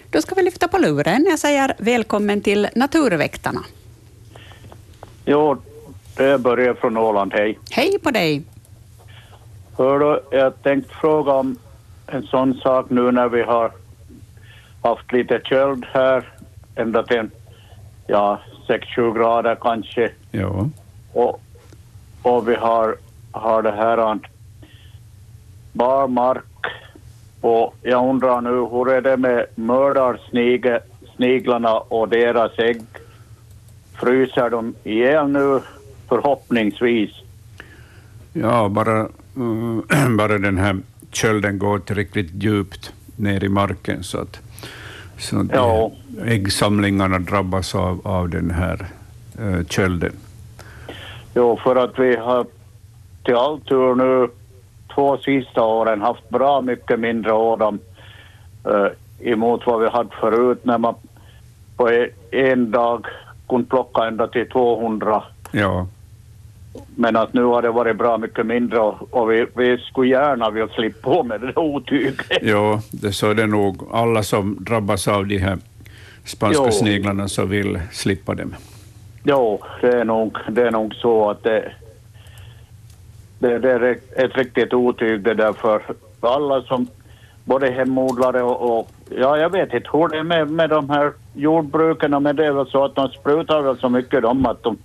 [0.10, 1.26] Då ska vi lyfta på luren.
[1.30, 3.64] Jag säger välkommen till Naturväktarna.
[5.26, 5.58] Jo,
[6.18, 7.60] det är Börje från Åland, hej.
[7.72, 8.44] Hej på dig.
[9.78, 11.58] Hör du, jag tänkte fråga om
[12.08, 13.72] en sån sak nu när vi har
[14.84, 16.34] haft lite köld här,
[16.76, 17.30] ända till
[18.08, 20.12] ja, 6-7 grader kanske.
[20.32, 20.70] Ja.
[21.14, 21.42] Och,
[22.22, 22.96] och vi har,
[23.32, 24.20] har det här
[25.74, 26.44] barmark
[27.48, 32.82] och jag undrar nu, hur är det med mördarsniglarna och deras ägg?
[34.02, 35.60] Fryser de ihjäl nu,
[36.10, 37.12] förhoppningsvis?
[38.34, 39.08] Ja, bara,
[39.38, 39.80] uh,
[40.18, 40.78] bara den här
[41.12, 44.40] kölden går tillräckligt djupt ner i marken så att,
[45.18, 45.92] så ja.
[46.26, 48.86] äggsamlingarna drabbas av, av den här
[49.42, 50.14] uh, kölden.
[51.36, 52.46] Jo, för att vi har
[53.24, 54.30] till all tur nu
[54.98, 57.80] två sista åren haft bra mycket mindre årdom
[58.68, 58.88] uh,
[59.20, 60.96] emot vad vi hade förut när man
[61.76, 63.06] på e-, en dag
[63.50, 65.24] kunde plocka ända till 200.
[65.52, 65.88] Ja.
[66.96, 70.50] Men att nu har det varit bra mycket mindre och, och vi, vi skulle gärna
[70.50, 72.16] vilja slippa på med det otyget.
[72.42, 73.90] Ja, det så är det nog.
[73.92, 75.58] Alla som drabbas av de här
[76.26, 76.72] spanska jo.
[76.72, 78.56] sniglarna så vill slippa dem.
[79.24, 81.72] Jo, det är nog, det är nog så att det,
[83.40, 85.82] det, det, är ett riktigt otyg det där för
[86.20, 86.88] alla som
[87.46, 91.12] både hemodlare och, och, ja, jag vet inte hur det är med, med de här
[91.34, 94.78] jordbruken men det är väl så att de sprutar väl så mycket de att de,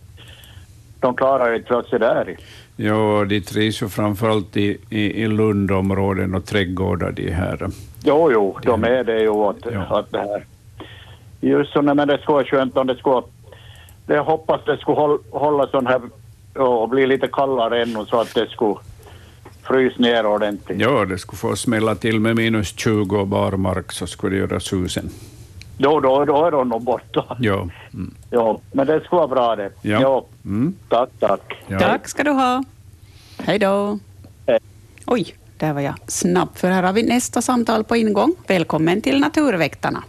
[1.01, 2.37] de klarar inte vad det är.
[2.77, 7.69] Ja, de trivs ju framförallt i, i, i Lundområden och trädgårdar de här.
[8.05, 9.99] Jo, jo, de är det ju att, ja.
[9.99, 10.45] att det här.
[11.41, 13.23] Just så, men det skulle vara skönt om det skulle,
[14.07, 16.01] det hoppas det skulle hålla, hålla sån här
[16.55, 18.75] och bli lite kallare ännu så att det skulle
[19.63, 20.81] frysa ner ordentligt.
[20.81, 24.61] Ja, det skulle få smälla till med minus 20 och barmark så skulle det göra
[24.61, 25.11] susen.
[25.79, 27.37] Då, då, då är de nog borta.
[27.41, 27.69] Ja.
[27.95, 28.15] Mm.
[28.31, 28.61] ja.
[28.73, 29.71] Men det skulle vara bra det.
[29.83, 30.01] Ja.
[30.01, 30.25] ja.
[30.45, 30.75] Mm.
[30.89, 31.63] Tack, tack.
[31.67, 31.79] Ja.
[31.79, 32.65] Tack ska du ha.
[33.39, 33.99] Hej då.
[34.47, 34.59] Hej.
[35.07, 38.35] Oj, där var jag snabb, för här har vi nästa samtal på ingång.
[38.47, 40.03] Välkommen till Naturväktarna.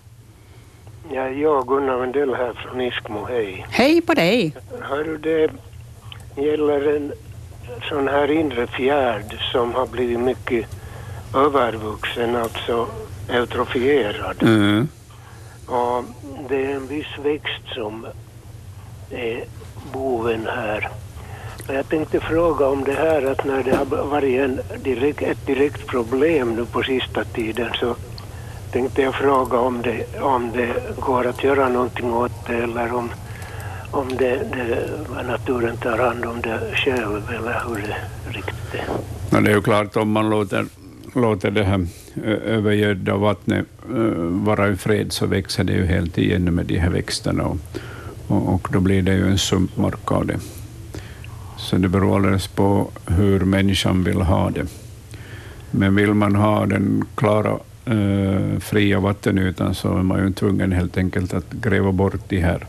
[1.11, 3.65] Ja, jag Gunnar Wendell här från Iskmo, hej.
[3.69, 4.55] Hej på dig.
[4.81, 5.51] Hör det
[6.35, 7.13] gäller en
[7.89, 10.65] sån här inre fjärd som har blivit mycket
[11.35, 12.87] övervuxen, alltså
[13.29, 14.43] eutrofierad.
[14.43, 14.87] Mm.
[15.67, 16.03] Och
[16.49, 18.07] det är en viss växt som
[19.09, 19.43] är
[19.93, 20.89] boven här.
[21.67, 25.87] Jag tänkte fråga om det här att när det har varit en direkt, ett direkt
[25.87, 27.95] problem nu på sista tiden så
[28.71, 33.11] tänkte jag fråga om det, om det går att göra någonting åt det eller om,
[33.93, 34.89] om det, det,
[35.27, 37.95] naturen tar hand om det själv eller hur det
[38.37, 38.85] riktigt är.
[39.31, 40.65] Ja, det är ju klart, om man låter,
[41.15, 41.87] låter det här
[42.45, 43.65] övergödda vattnet
[44.45, 47.57] vara i fred så växer det ju helt igen med de här växterna och,
[48.27, 50.39] och, och då blir det ju en sumpmark av det.
[51.57, 54.65] Så det beror alldeles på hur människan vill ha det.
[55.71, 60.97] Men vill man ha den klara eh, fria vattenytan så är man ju tvungen helt
[60.97, 62.67] enkelt att gräva bort de här,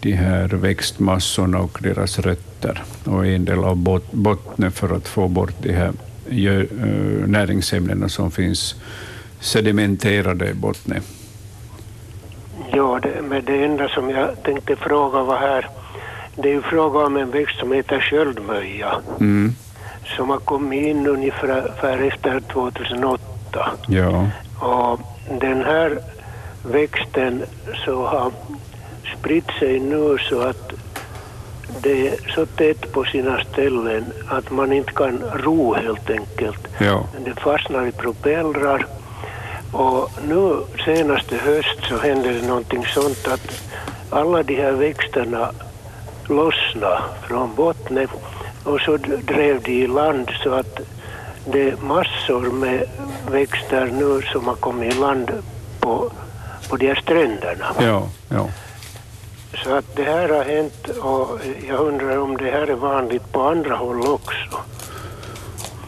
[0.00, 5.28] de här växtmassorna och deras rötter och en del av bot, bottnen för att få
[5.28, 5.92] bort de här
[6.30, 8.74] uh, näringsämnena som finns
[9.40, 11.02] sedimenterade i bottnen.
[12.72, 15.68] Ja, det, men det enda som jag tänkte fråga var här,
[16.36, 19.00] det är ju fråga om en växt som heter sköldmöja.
[19.20, 19.54] Mm.
[20.16, 23.20] Som har kommit in ungefär efter 2008.
[23.88, 24.28] Ja.
[24.60, 25.00] Och
[25.40, 25.98] den här
[26.62, 27.42] växten
[27.84, 28.32] så har
[29.18, 30.72] spritt sig nu så att
[31.82, 36.68] det är så tätt på sina ställen att man inte kan ro helt enkelt.
[36.78, 37.04] Ja.
[37.24, 38.86] Det fastnar i propellrar
[39.72, 43.62] och nu senaste höst så hände det någonting sånt att
[44.10, 45.50] alla de här växterna
[46.28, 48.08] lossna från bottnen
[48.64, 50.80] och så drev de i land så att
[51.44, 52.84] det är massor med
[53.30, 55.30] växter nu som har kommit i land
[55.80, 56.10] på,
[56.68, 57.66] på de här stränderna.
[57.80, 58.48] Ja, ja.
[59.54, 63.42] Så att det här har hänt och jag undrar om det här är vanligt på
[63.42, 64.60] andra håll också.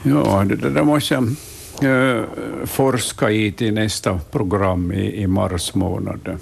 [0.03, 2.25] Ja, det, där måste jag äh,
[2.65, 6.39] forska i till nästa program i, i mars månad.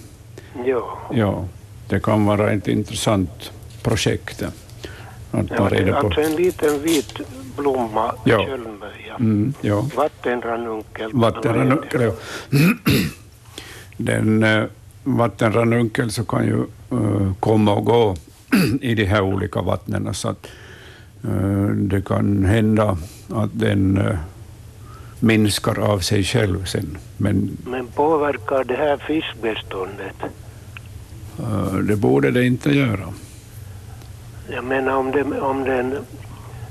[0.65, 0.99] Ja.
[1.13, 1.45] Ja,
[1.89, 3.51] det kan vara ett intressant
[3.83, 4.43] projekt.
[4.43, 7.21] Att ja det är alltså en liten vit
[7.57, 8.47] blomma, ja.
[8.47, 9.15] köldmöja.
[9.19, 9.87] Mm, ja.
[9.97, 11.11] Vattenranunkel.
[11.13, 12.13] Vattenranunkel, ja.
[13.97, 14.65] Den äh,
[15.05, 16.65] vattenranunkel så kan ju
[17.41, 18.17] komma och gå
[18.81, 20.47] i de här olika vattnen så att
[21.75, 22.99] det kan hända
[23.35, 24.01] att den
[25.21, 26.99] minskar av sig själv sen.
[27.17, 30.17] Men, Men påverkar det här fiskbeståndet?
[31.89, 33.13] det borde det inte göra.
[34.51, 35.95] Jag menar om, det, om den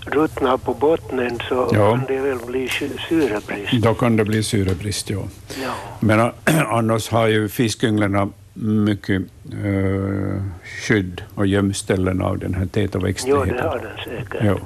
[0.06, 1.92] ruttnar på bottnen så Ja.
[1.98, 3.84] kan det väl bli sy- syrebrist?
[3.84, 5.24] Då kan det bli syrebrist, ja.
[5.64, 5.72] Ja.
[6.00, 6.32] Men
[6.68, 8.30] annars har ju fiskynglarna
[8.62, 9.22] mycket
[9.64, 10.42] äh,
[10.88, 13.56] skydd och gömställen av den här täta Jo, växtligheten.
[13.56, 14.44] det har den säkert.
[14.44, 14.58] Ja.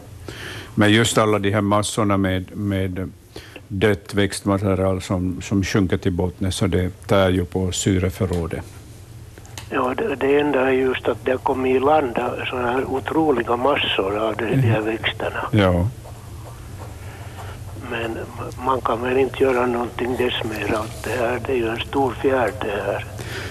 [0.75, 3.09] Men just alla de här massorna med, med
[3.67, 8.63] dött växtmaterial som, som sjunker till botten, så det tär ju på syreförrådet.
[9.69, 12.15] Ja, det, det enda är just att det har kommit i land
[12.49, 15.47] sådana här otroliga massor av de, de här växterna.
[15.51, 15.87] Ja.
[17.91, 18.17] Men
[18.65, 21.39] man kan väl inte göra någonting dess mer åt det här.
[21.45, 23.05] Det är ju en stor fjärd det här.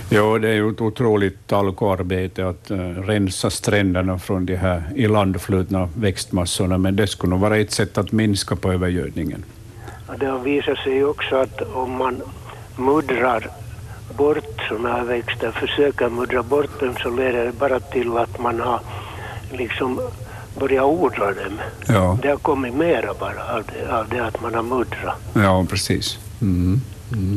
[0.09, 5.89] ja, det är ju ett otroligt talkoarbete att uh, rensa stränderna från de här ilandflutna
[5.97, 9.45] växtmassorna, men det skulle nog vara ett sätt att minska på övergödningen.
[10.07, 12.23] Och det har visat sig också att om man
[12.77, 13.51] muddrar
[14.17, 18.61] bort sådana här växter, försöker muddra bort dem så leder det bara till att man
[18.61, 18.81] har
[19.53, 20.01] liksom
[20.59, 21.59] börjat odla dem.
[21.87, 25.15] Ja, Det har kommit mera bara av det, av det att man har muddrat.
[25.35, 26.19] ja precis.
[26.41, 26.81] Mm.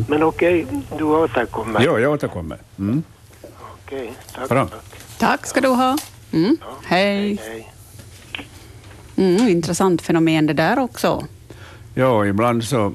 [0.07, 0.65] Men okej,
[0.97, 1.81] du återkommer.
[1.85, 2.57] Ja, jag återkommer.
[2.79, 3.03] Mm.
[3.85, 4.49] Okej, tack.
[4.49, 4.65] Bra.
[4.67, 4.99] tack.
[5.19, 5.97] Tack ska du ha.
[6.31, 6.57] Mm.
[6.85, 7.39] Hej.
[7.47, 7.73] Hej.
[9.15, 11.25] Mm, intressant fenomen det där också.
[11.93, 12.93] Ja, ibland så,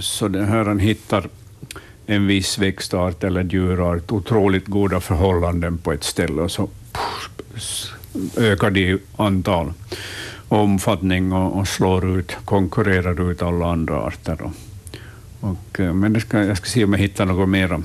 [0.00, 1.28] så den här han hittar
[2.06, 6.68] en viss växtart eller djurart, otroligt goda förhållanden på ett ställe och så
[8.36, 9.72] ökar de i antal
[10.48, 14.38] och omfattning och, och slår ut, konkurrerar ut alla andra arter.
[14.42, 14.52] Och,
[15.40, 17.84] och, eh, men det ska, jag ska se om jag hittar något mer om,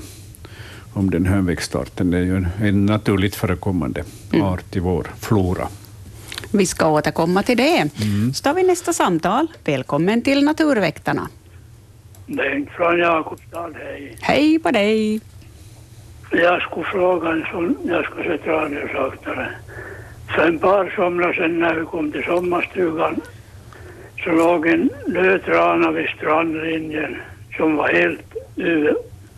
[0.92, 2.10] om den här växtarten.
[2.10, 4.04] Det är ju en, en naturligt förekommande
[4.42, 5.68] art i vår flora.
[6.52, 7.88] Vi ska återkomma till det.
[8.34, 9.46] Så tar vi nästa samtal.
[9.64, 11.28] Välkommen till Naturväktarna.
[12.26, 14.16] Bengt från Jakobstad, hej.
[14.20, 15.20] Hej på dig.
[16.30, 19.48] Jag skulle fråga en sån, jag ska sätta radiosaktare.
[20.28, 23.20] För en par somrar sedan när vi kom till sommarstugan
[24.24, 27.16] så låg en död trana vid strandlinjen
[27.56, 28.36] som var helt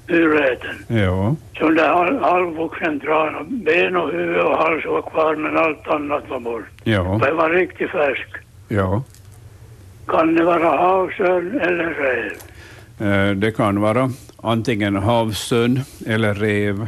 [0.08, 0.74] uräten.
[0.88, 1.36] Ja.
[1.58, 3.38] Som där halvvuxen trana.
[3.48, 6.64] Ben och huvud och hals var kvar men allt annat var bort.
[6.84, 7.20] Ja.
[7.24, 8.28] Det var riktigt färsk.
[8.68, 9.02] Ja.
[10.06, 12.32] Kan det vara havsörn eller räv?
[13.08, 14.10] Eh, det kan vara
[14.42, 16.86] antingen havsörn eller rev.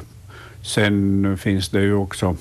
[0.63, 2.37] Sen finns det ju också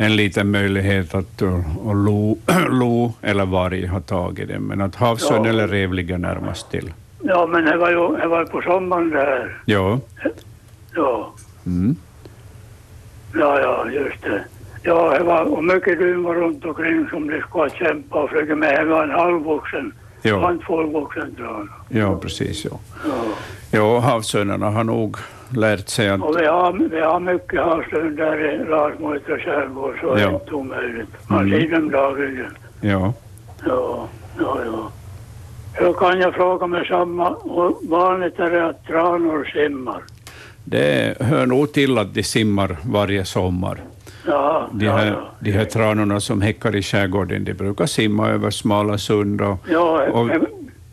[0.00, 1.42] en liten möjlighet att
[1.84, 2.38] och lo,
[2.70, 5.50] lo eller varg har tagit det, men att havsörn ja.
[5.50, 6.92] eller rev ligger närmast till.
[7.22, 9.62] Ja, men det var ju det var på sommaren det här.
[9.64, 10.00] Ja.
[10.94, 11.32] Ja.
[11.66, 11.96] Mm.
[13.34, 14.44] Ja, ja, just det.
[14.82, 18.80] Ja, det var och mycket duvor runt omkring som de skulle kämpa och flyga med.
[18.80, 20.50] Det var en halvvuxen, ja.
[20.50, 21.72] en fullvuxen trana.
[21.88, 22.64] Ja, precis.
[22.64, 22.78] Ja.
[23.04, 23.24] Ja.
[23.70, 25.16] ja, havsörnarna har nog
[25.56, 26.22] lärt sig att...
[26.22, 30.14] Och vi har, vi har mycket havsörn där i Larsmojtra skärgård, så ja.
[30.14, 31.08] det är inte omöjligt.
[31.30, 31.60] Man mm.
[31.60, 32.56] ser dem dagligen.
[32.80, 33.12] Ja.
[33.66, 34.08] Ja,
[34.38, 34.90] ja, ja.
[35.74, 40.02] Hur kan jag fråga med samma, hur vanligt är det att tranor simmar?
[40.64, 43.80] Det hör nog till att de simmar varje sommar.
[44.26, 48.50] Ja, de, här, ja, de här tranorna som häckar i skärgården, de brukar simma över
[48.50, 49.40] smala sund.
[49.40, 50.30] Och, ja, och,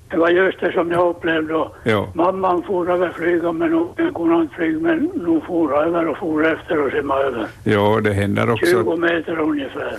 [0.10, 1.76] det var just det som jag upplevde då.
[1.84, 2.10] Ja.
[2.14, 6.54] Mamman for över flyga men hon kunde inte flyga men hon for över och for
[6.54, 7.48] efter och simmade över.
[7.64, 8.66] Ja, det händer också.
[8.66, 9.98] 20 meter ungefär.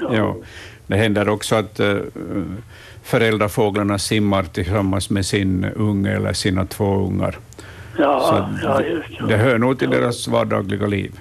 [0.00, 0.36] Ja, ja
[0.86, 1.96] det händer också att uh,
[3.02, 7.38] föräldrafåglarna simmar tillsammans med sin unge eller sina två ungar.
[7.98, 9.26] Ja, så ja just så.
[9.26, 9.98] Det hör nog till ja.
[9.98, 11.20] deras vardagliga liv.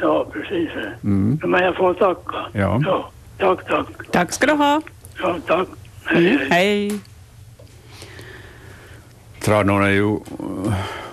[0.00, 0.70] Ja, precis.
[1.04, 1.40] Mm.
[1.42, 2.36] Men jag får tacka.
[2.52, 2.82] Ja.
[2.86, 3.10] ja.
[3.38, 3.86] Tack, tack.
[4.10, 4.82] Tack ska du ha.
[5.22, 5.68] Ja, tack.
[6.04, 6.50] Hej, mm.
[6.50, 7.00] hej.
[9.42, 10.18] Tranorna är ju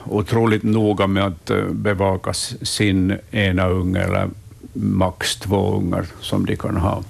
[0.05, 4.29] otroligt noga med att bevaka sin ena unge eller
[4.73, 7.03] max två ungar som de kan ha.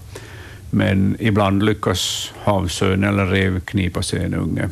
[0.70, 4.70] Men ibland lyckas havsörn eller rev knipa sig en unge.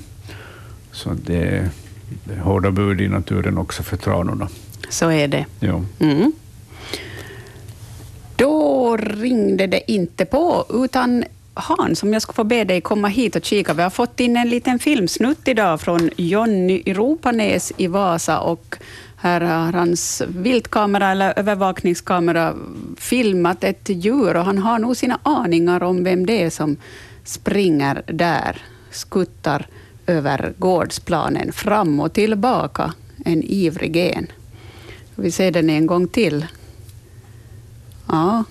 [0.92, 1.70] Så det är,
[2.24, 4.50] det är hårda bud i naturen också för tranorna.
[4.90, 5.46] Så är det.
[5.60, 5.82] Ja.
[6.00, 6.32] Mm.
[8.36, 11.24] Då ringde det inte på, utan
[11.60, 13.74] Hans, om jag skulle få be dig komma hit och kika.
[13.74, 18.78] Vi har fått in en liten filmsnutt idag från Jonny Ropanäs i Vasa och
[19.18, 22.54] här har hans viltkamera eller övervakningskamera
[22.98, 26.78] filmat ett djur och han har nog sina aningar om vem det är som
[27.24, 29.68] springer där, skuttar
[30.08, 32.94] över gårdsplanen fram och tillbaka,
[33.26, 34.28] en ivrig en.
[35.16, 36.46] Vi ser den en gång till.
[38.08, 38.44] Ja,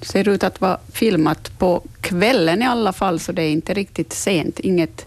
[0.00, 4.12] ser ut att vara filmat på kvällen i alla fall, så det är inte riktigt
[4.12, 4.58] sent.
[4.60, 5.06] Inget,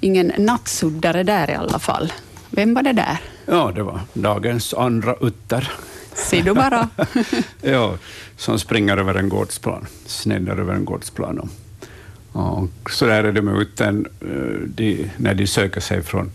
[0.00, 2.12] ingen nattsuddare där i alla fall.
[2.50, 3.18] Vem var det där?
[3.46, 5.72] Ja, det var dagens andra utter.
[6.14, 6.88] Ser du bara.
[7.62, 7.94] ja,
[8.36, 11.50] som springer över en gårdsplan, sneddar över en gårdsplan.
[12.32, 16.32] Och så där är det med uttern, eh, när de söker sig från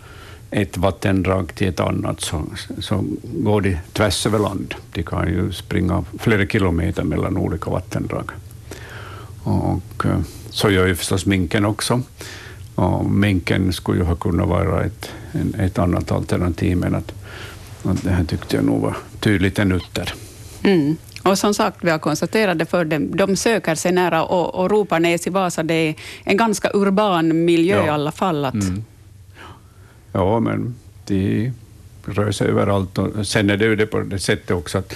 [0.55, 2.43] ett vattendrag till ett annat så,
[2.79, 4.75] så går de tvärs över land.
[4.93, 8.31] De kan ju springa flera kilometer mellan olika vattendrag.
[9.43, 12.01] Och eh, så gör ju förstås minken också.
[12.75, 15.11] Och minken skulle ju ha kunnat vara ett,
[15.59, 17.11] ett annat alternativ, men att,
[17.83, 20.13] att det här tyckte jag nog var tydligt en utter.
[20.63, 20.97] Mm.
[21.23, 24.71] Och som sagt, vi har konstaterat det för dem, de söker sig nära och, och
[24.71, 27.85] Roparnäs i Vasa, det är en ganska urban miljö ja.
[27.85, 28.45] i alla fall.
[28.45, 28.83] Att, mm.
[30.15, 30.75] Ja, men
[31.05, 31.51] de
[32.05, 32.97] rör sig överallt.
[32.97, 34.95] Och sen är det ju det på det sättet också att,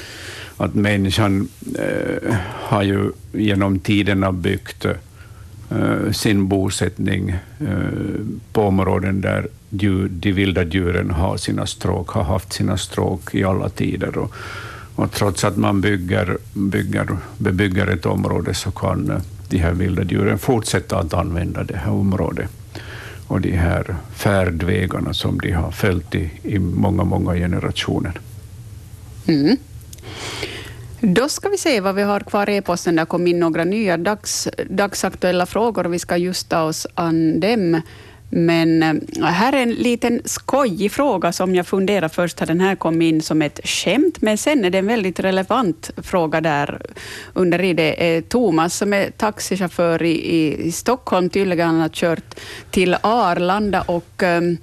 [0.58, 1.48] att människan
[1.80, 7.30] eh, har ju genom tiderna byggt eh, sin bosättning
[7.60, 8.20] eh,
[8.54, 13.44] på områden där djur, de vilda djuren har sina stråk, har haft sina stråk i
[13.44, 14.18] alla tider.
[14.18, 14.34] Och,
[14.96, 19.18] och trots att man bygger, bygger, bebygger ett område så kan eh,
[19.50, 22.50] de här vilda djuren fortsätta att använda det här området
[23.30, 28.20] och de här färdvägarna som de har följt i, i många, många generationer.
[29.28, 29.58] Mm.
[31.02, 32.96] Då ska vi se vad vi har kvar i e-posten.
[32.96, 37.40] Det kom in några nya dags, dagsaktuella frågor och vi ska just ta oss an
[37.40, 37.82] dem.
[38.30, 42.76] Men eh, här är en liten skojig fråga som jag funderar först, har den här
[42.76, 46.82] kommit in som ett skämt, men sen är det en väldigt relevant fråga där
[47.34, 48.16] under i det.
[48.18, 52.40] Är Thomas som är taxichaufför i, i, Stockholm, tydligen han har kört
[52.72, 54.58] till Arlanda och um,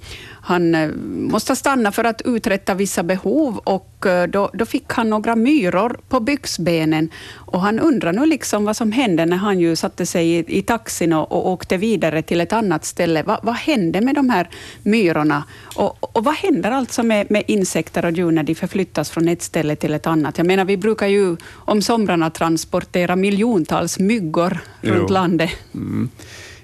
[0.47, 0.89] han eh,
[1.31, 5.99] måste stanna för att uträtta vissa behov och eh, då, då fick han några myror
[6.09, 7.09] på byxbenen.
[7.35, 10.61] Och han undrar nu liksom vad som hände när han ju satte sig i, i
[10.61, 13.23] taxin och, och åkte vidare till ett annat ställe.
[13.23, 14.49] Va, vad hände med de här
[14.83, 15.43] myrorna?
[15.75, 19.41] Och, och vad händer alltså med, med insekter och djur när de förflyttas från ett
[19.41, 20.37] ställe till ett annat?
[20.37, 24.93] Jag menar, vi brukar ju om somrarna transportera miljontals myggor jo.
[24.93, 25.51] runt landet.
[25.73, 26.09] Mm.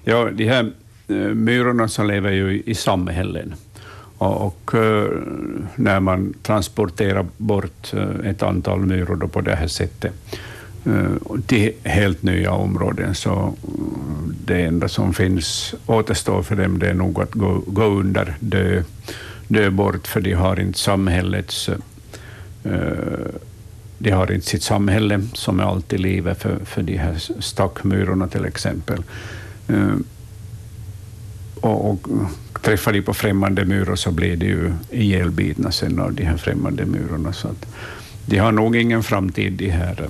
[0.04, 0.72] Ja, de här
[1.08, 3.54] eh, myrorna så lever ju i samhällen.
[4.24, 5.10] Och eh,
[5.76, 10.14] när man transporterar bort eh, ett antal myror på det här sättet
[10.86, 13.54] eh, till helt nya områden, så
[14.46, 18.84] det enda som finns återstår för dem det är nog att gå, gå under, dö,
[19.48, 21.70] dö bort, för de har inte samhällets
[23.98, 28.28] de har inte sitt samhälle som är allt i livet för, för de här stackmyrorna
[28.28, 29.04] till exempel.
[31.62, 32.08] Och, och
[32.64, 36.86] träffar de på främmande myror så blir de ju ihjälbitna sen av de här främmande
[36.86, 37.34] myrorna.
[37.34, 37.66] Så att
[38.26, 40.10] de har nog ingen framtid, de här,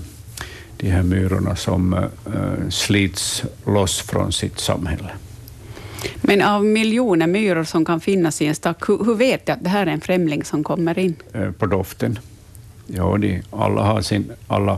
[0.78, 5.10] de här myrorna som uh, slits loss från sitt samhälle.
[6.22, 9.64] Men av miljoner myror som kan finnas i en stack, hur, hur vet jag att
[9.64, 11.16] det här är en främling som kommer in?
[11.36, 12.20] Uh, på doften.
[12.88, 14.32] Ja, de, alla har sin...
[14.48, 14.78] Alla,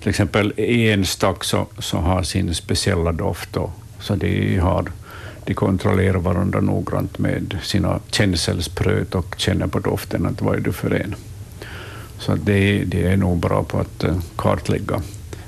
[0.00, 3.70] till exempel en stack så, så har sin speciella doft, och,
[4.00, 4.90] så de, har,
[5.46, 10.72] de kontrollerar varandra noggrant med sina känselspröt och känner på doften att vad är du
[10.72, 11.14] för en.
[12.18, 15.02] Så det, det är nog bra på att eh, kartlägga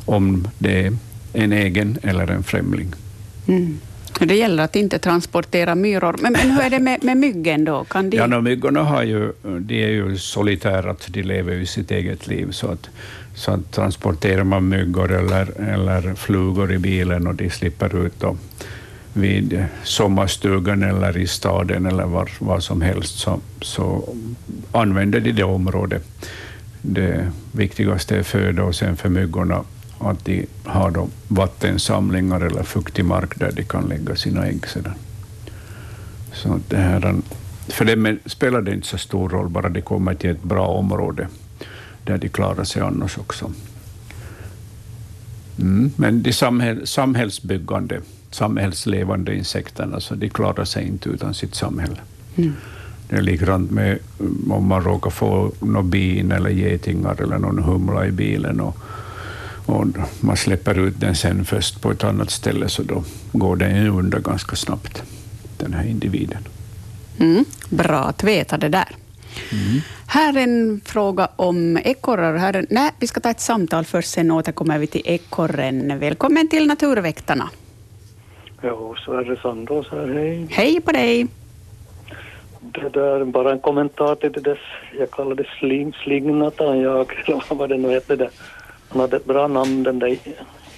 [0.04, 0.96] om det är
[1.32, 2.94] en egen eller en främling.
[3.48, 3.78] Mm.
[4.20, 6.16] Det gäller att inte transportera myror.
[6.20, 7.84] Men, men hur är det med, med myggen då?
[7.84, 8.16] Kan de...
[8.16, 12.50] Ja, no, myggorna har ju, de är ju solitära, de lever ju sitt eget liv.
[12.50, 12.88] Så att,
[13.34, 18.36] så att transporterar man myggor eller, eller flugor i bilen och de slipper ut och
[19.16, 24.14] vid sommarstugan eller i staden eller var, var som helst, så, så
[24.72, 26.04] använder de det området.
[26.82, 29.64] Det viktigaste är föda och sen för myggorna
[29.98, 34.94] att de har då vattensamlingar eller fuktig mark där de kan lägga sina ägg sedan.
[36.32, 37.14] Så det här,
[37.68, 41.28] för dem spelar det inte så stor roll, bara de kommer till ett bra område
[42.04, 43.52] där de klarar sig annars också.
[45.60, 48.00] Mm, men de samhäll, samhällsbyggande,
[48.30, 51.96] samhällslevande insekterna, så de klarar sig inte utan sitt samhälle.
[52.36, 52.52] Mm.
[53.08, 53.98] Det är likadant med
[54.50, 58.76] om man råkar få någon bin eller getingar eller någon humla i bilen och
[59.66, 59.86] och
[60.20, 64.20] man släpper ut den sen först på ett annat ställe, så då går den under
[64.20, 65.02] ganska snabbt,
[65.58, 66.48] den här individen.
[67.18, 68.96] Mm, bra att veta det där.
[69.52, 69.80] Mm.
[70.06, 72.36] Här är en fråga om ekorrar.
[72.36, 75.98] Här, nej, vi ska ta ett samtal först, sen återkommer vi till ekorren.
[75.98, 77.50] Välkommen till Naturväktarna.
[78.60, 80.46] Ja, Sverre Sandås här, hej.
[80.50, 81.26] Hej på dig.
[82.60, 84.60] Det där, bara en kommentar till det där,
[84.98, 88.16] jag kallar det sling, slingnatan jag, eller vad det nu heter.
[88.16, 88.30] Det.
[88.88, 90.16] Han hade ett bra namn den där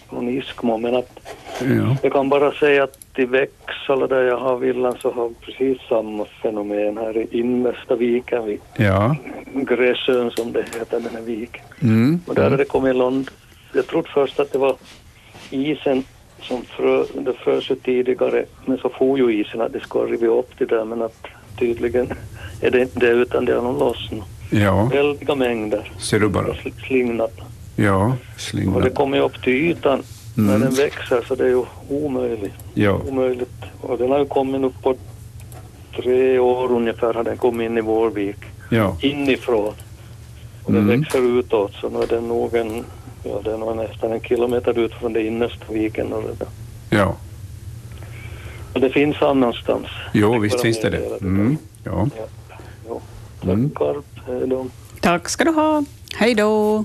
[0.08, 1.20] från Iskmo men att
[1.60, 1.96] ja.
[2.02, 6.24] jag kan bara säga att i Växala där jag har villan så har precis samma
[6.24, 9.16] fenomen här i innersta viken vid ja.
[9.54, 11.64] Gräsön som det heter den här viken.
[11.82, 12.20] Mm.
[12.26, 13.30] Och där har det kommit land.
[13.72, 14.76] Jag trodde först att det var
[15.50, 16.04] isen
[16.42, 20.26] som frö, det frös ju tidigare men så får ju isen att det ska riva
[20.26, 21.26] upp det där men att
[21.58, 22.12] tydligen
[22.60, 24.28] är det inte det utan det har nog lossnat.
[24.50, 24.84] Ja.
[24.84, 25.92] Väldiga mängder.
[25.98, 26.46] Ser du bara.
[26.86, 27.40] Slingnat.
[27.76, 28.74] Ja, slingan.
[28.74, 30.02] Och det kommer upp till ytan
[30.36, 30.50] mm.
[30.50, 32.54] när den växer så det är ju omöjligt.
[32.74, 33.00] Ja.
[33.08, 33.64] omöjligt.
[33.80, 34.96] Och den har ju kommit upp på
[35.96, 38.36] tre år ungefär har den kommit in i Vårvik.
[38.70, 38.96] Ja.
[39.00, 39.74] Inifrån.
[40.64, 41.00] Och den mm.
[41.00, 42.84] växer utåt så nu är den nog en,
[43.22, 46.12] ja den var nästan en kilometer ut från det innersta viken.
[46.12, 46.46] Och det
[46.90, 47.16] Ja.
[48.72, 49.86] Och det finns annanstans.
[50.12, 51.20] Jo, visst finns det det.
[51.20, 51.56] Mm.
[51.84, 52.08] Ja.
[52.16, 52.26] ja.
[52.88, 53.00] ja.
[53.40, 54.02] Tackar.
[54.28, 54.70] Mm.
[55.00, 55.84] Tack ska du ha.
[56.14, 56.84] Hej då.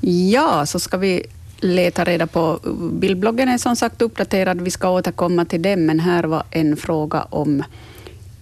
[0.00, 1.22] Ja, så ska vi
[1.60, 2.58] leta reda på...
[2.92, 7.22] Bildbloggen är som sagt uppdaterad, vi ska återkomma till den, men här var en fråga
[7.22, 7.62] om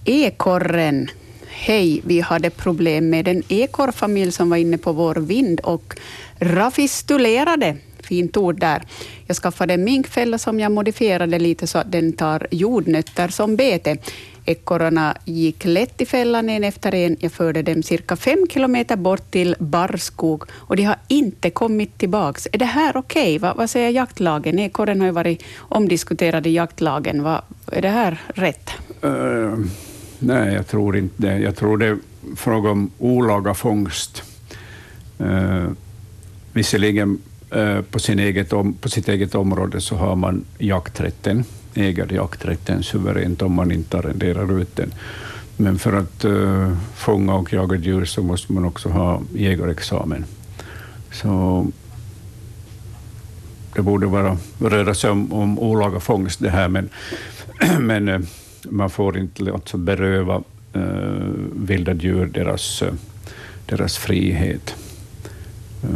[0.04, 1.08] ekorren.
[1.56, 5.96] Hej, vi hade problem med en ekorrfamilj som var inne på vår vind och
[6.38, 8.82] rafistulerade fint ord där.
[9.26, 13.96] Jag skaffade en minkfälla som jag modifierade lite så att den tar jordnötter som bete.
[14.46, 17.16] Ekorrarna gick lätt i fällan en efter en.
[17.20, 22.40] Jag förde dem cirka fem kilometer bort till barrskog och de har inte kommit tillbaka.
[22.52, 23.22] Är det här okej?
[23.22, 23.38] Okay?
[23.38, 24.58] Va, vad säger jaktlagen?
[24.58, 27.22] Ekorren har ju varit omdiskuterad i jaktlagen.
[27.22, 27.42] Va,
[27.72, 28.70] är det här rätt?
[29.04, 29.58] Uh,
[30.18, 31.38] nej, jag tror inte det.
[31.38, 31.98] Jag tror det är
[32.36, 34.22] fråga om olaga fångst.
[35.18, 35.66] Eh,
[36.52, 37.18] visserligen
[37.50, 41.44] eh, på, sin eget om, på sitt eget område så har man jakträtten
[41.74, 44.92] äger jakträtten suveränt om man inte arrenderar ut den.
[45.56, 50.24] Men för att eh, fånga och jaga djur så måste man också ha jägarexamen.
[51.12, 51.66] Så
[53.74, 56.90] det borde vara, röra sig om, om olaga fångst det här, men,
[57.80, 58.20] men eh,
[58.70, 60.42] man får inte alltså beröva
[60.76, 60.82] uh,
[61.52, 62.88] vilda djur deras, uh,
[63.66, 64.74] deras frihet.
[65.82, 65.90] Eh,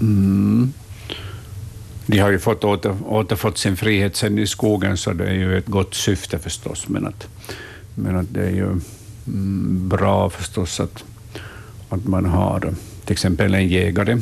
[0.00, 0.72] mm.
[2.06, 5.58] De har ju fått åter, återfått sin frihet sen i skogen, så det är ju
[5.58, 6.88] ett gott syfte förstås.
[6.88, 7.28] Men att,
[7.94, 8.66] men att det är ju
[9.26, 11.04] mm, bra förstås att,
[11.88, 12.74] att man har
[13.04, 14.20] till exempel en jägare.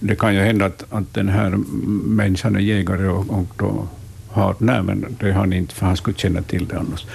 [0.00, 1.50] Det kan ju hända att, att den här
[2.06, 3.86] människan är jägare och, och då
[4.32, 7.06] har, nej men det har han inte, för han skulle känna till det annars.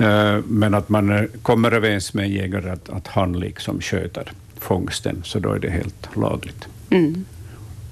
[0.00, 5.20] Uh, men att man kommer överens med en jägare att, att han liksom sköter fångsten,
[5.24, 6.68] så då är det helt lagligt.
[6.90, 7.24] Mm.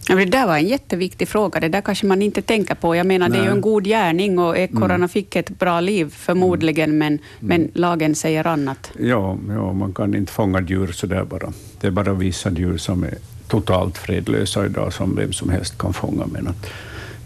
[0.06, 1.60] Det där var en jätteviktig fråga.
[1.60, 2.96] Det där kanske man inte tänker på.
[2.96, 3.38] Jag menar, Nej.
[3.38, 5.08] det är ju en god gärning och ekorrarna mm.
[5.08, 7.20] fick ett bra liv förmodligen, men, mm.
[7.40, 8.92] men lagen säger annat.
[8.98, 11.52] Ja, ja, man kan inte fånga djur så där bara.
[11.80, 13.14] Det är bara vissa djur som är
[13.48, 16.48] totalt fredlösa idag, som vem som helst kan fånga, men,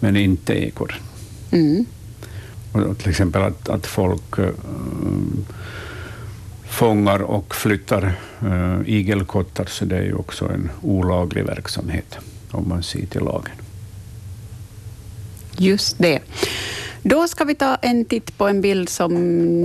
[0.00, 0.98] men inte ekorren.
[1.54, 1.86] Mm.
[2.72, 4.48] Och till exempel att, att folk äh,
[6.68, 12.18] fångar och flyttar äh, igelkottar, så det är ju också en olaglig verksamhet
[12.50, 13.56] om man ser till lagen.
[15.58, 16.20] Just det.
[17.02, 19.12] Då ska vi ta en titt på en bild som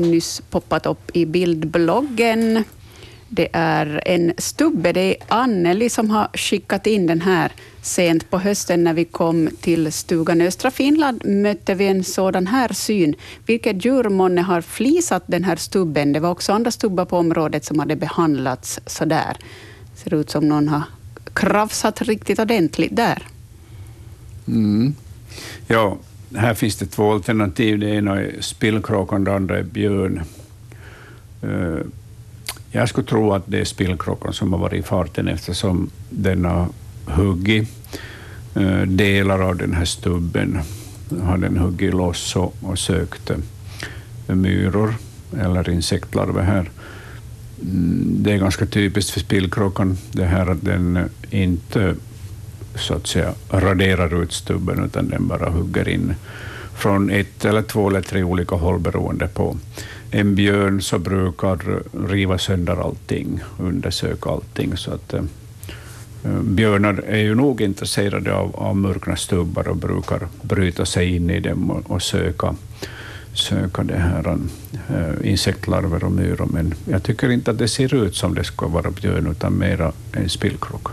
[0.02, 2.64] nyss poppat upp i bildbloggen.
[3.30, 4.94] Det är en stubbe.
[4.94, 7.52] Det är Anneli som har skickat in den här.
[7.82, 12.74] Sent på hösten när vi kom till stugan Östra Finland mötte vi en sådan här
[12.74, 13.16] syn.
[13.46, 16.14] Vilket djur månne har flisat den här stubben?
[16.14, 19.38] Det var också andra stubbar på området som hade behandlats så där.
[19.96, 20.84] Ser ut som någon har
[21.34, 23.28] krafsat riktigt ordentligt där.
[24.48, 24.94] Mm.
[25.68, 25.98] Ja,
[26.36, 27.80] här finns det två alternativ.
[27.80, 30.22] Det ena är spillkråkan, det andra är björn.
[31.42, 31.86] Eh,
[32.72, 36.68] jag skulle tro att det är spillkråkan som har varit i farten eftersom den har
[37.06, 37.70] huggit
[38.56, 40.60] eh, delar av den här stubben.
[41.22, 44.96] Har den huggit loss och, och sökt eh, myror
[45.40, 46.72] eller insektlarver här.
[47.62, 51.96] Mm, det är ganska typiskt för spillkråkan det här att den eh, inte
[52.76, 56.14] så att säga raderar ut stubben, utan den bara hugger in
[56.76, 59.58] från ett eller två eller tre olika håll beroende på.
[60.12, 64.78] En björn så brukar riva sönder allting, undersöka allting.
[64.78, 65.24] Så att, eh,
[66.42, 71.40] björnar är ju nog intresserade av, av mörkna stubbar och brukar bryta sig in i
[71.40, 72.56] dem och, och söka
[73.34, 74.38] söka det här,
[74.90, 78.68] eh, insektlarver och myror, men jag tycker inte att det ser ut som det ska
[78.68, 80.92] vara björn, utan mera en spillkråka.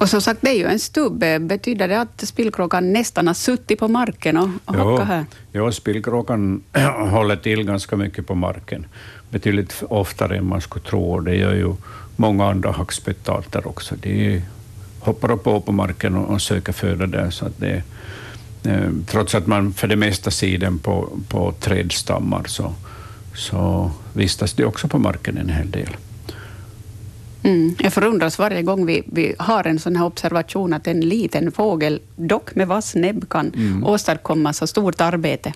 [0.00, 1.24] Och som sagt, det är ju en stubb.
[1.40, 5.24] Betyder det att spillkråkan nästan har suttit på marken och, och hackat här?
[5.52, 6.62] Ja, spillkråkan
[7.10, 8.86] håller till ganska mycket på marken,
[9.30, 11.20] betydligt oftare än man skulle tro.
[11.20, 11.74] Det gör ju
[12.16, 13.94] många andra hackspettater också.
[13.96, 14.42] De
[15.00, 17.82] hoppar på på marken och, och söker föda där, så att det
[18.62, 22.74] Eh, trots att man för det mesta ser den på, på trädstammar så,
[23.34, 25.96] så vistas de också på marken en hel del.
[27.42, 27.74] Mm.
[27.78, 32.00] Jag förundras varje gång vi, vi har en sån här observation att en liten fågel,
[32.16, 33.84] dock med vass näbb, kan mm.
[33.84, 35.52] åstadkomma så stort arbete.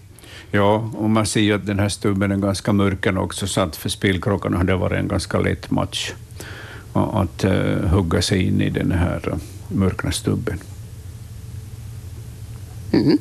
[0.51, 3.76] Ja, och man ser ju att den här stubben är ganska mörken också, så att
[3.76, 6.12] för spillkråkan har det varit en ganska lätt match
[6.93, 10.59] att uh, hugga sig in i den här mörkna stubben.
[12.93, 13.18] Mm.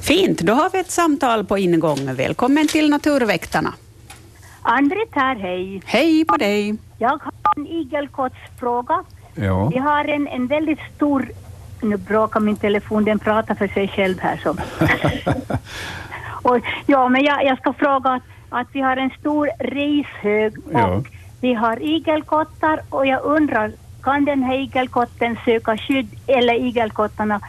[0.00, 2.14] Fint, då har vi ett samtal på ingång.
[2.14, 3.74] Välkommen till Naturväktarna.
[4.62, 5.82] Andrit här, hej.
[5.86, 6.74] Hej på dig.
[6.98, 9.04] Jag har en igelkottsfråga.
[9.34, 9.68] Ja.
[9.68, 11.28] Vi har en, en väldigt stor...
[11.82, 14.40] Nu bråkar min telefon, den pratar för sig själv här.
[14.42, 14.50] Så.
[16.48, 20.72] och, ja, men jag, jag ska fråga att, att vi har en stor rishög och
[20.72, 21.02] ja.
[21.40, 27.40] vi har igelkottar och jag undrar, kan den här igelkotten söka skydd eller igelkottarna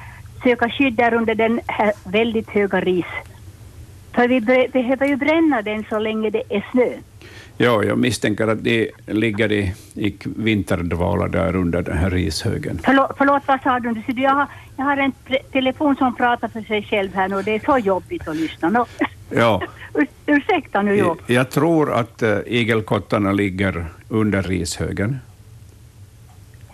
[0.44, 3.06] söka skydd där under den här väldigt höga ris.
[4.14, 6.90] För vi behöver ju bränna den så länge det är snö.
[7.58, 12.80] Ja, jag misstänker att det ligger i, i vinterdvala där under den här rishögen.
[12.84, 14.04] Förlåt, förlåt vad sa du?
[14.22, 14.48] Jag har,
[14.78, 15.12] jag har en
[15.52, 18.70] telefon som pratar för sig själv här nu och det är så jobbigt att lyssna.
[18.70, 18.86] No.
[19.30, 19.62] Ja.
[19.94, 21.22] Ur, ursäkta nu, Jobb.
[21.28, 25.20] Jag tror att uh, igelkottarna ligger under rishögen.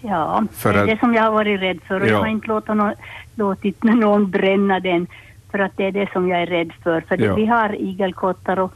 [0.02, 2.12] Ja, för det är att, det som jag har varit rädd för och ja.
[2.12, 2.94] jag har inte låtit någon,
[3.36, 5.08] låtit någon bränna den
[5.52, 7.02] för att det är det som jag är rädd för.
[7.02, 7.36] För ja.
[7.36, 8.74] vi har igelkottar och,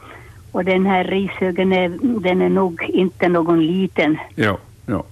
[0.52, 1.88] och den här rishögen är,
[2.20, 4.18] den är nog inte någon liten.
[4.34, 5.04] Ja, ja.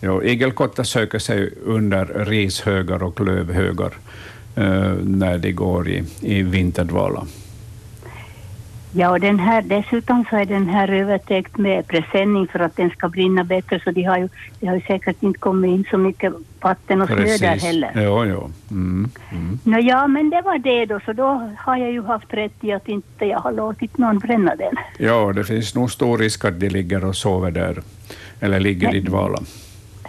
[0.00, 3.92] ja igelkottar söker sig under rishögar och lövhögar
[4.58, 7.26] uh, när de går i, i vinterdvala.
[8.94, 12.90] Ja, och den här, dessutom så är den här övertäckt med presenning för att den
[12.90, 14.28] ska brinna bättre, så de har ju,
[14.60, 17.90] de har ju säkert inte kommit in så mycket vatten och snö där heller.
[17.94, 18.48] Ja, ja.
[18.70, 19.10] Mm,
[19.64, 19.86] mm.
[19.86, 22.88] Ja, men det var det då, så då har jag ju haft rätt i att
[22.88, 24.74] inte jag har låtit någon bränna den.
[24.98, 27.82] Ja, det finns nog stor risk att de ligger och sover där,
[28.40, 29.38] eller ligger men, i dvala.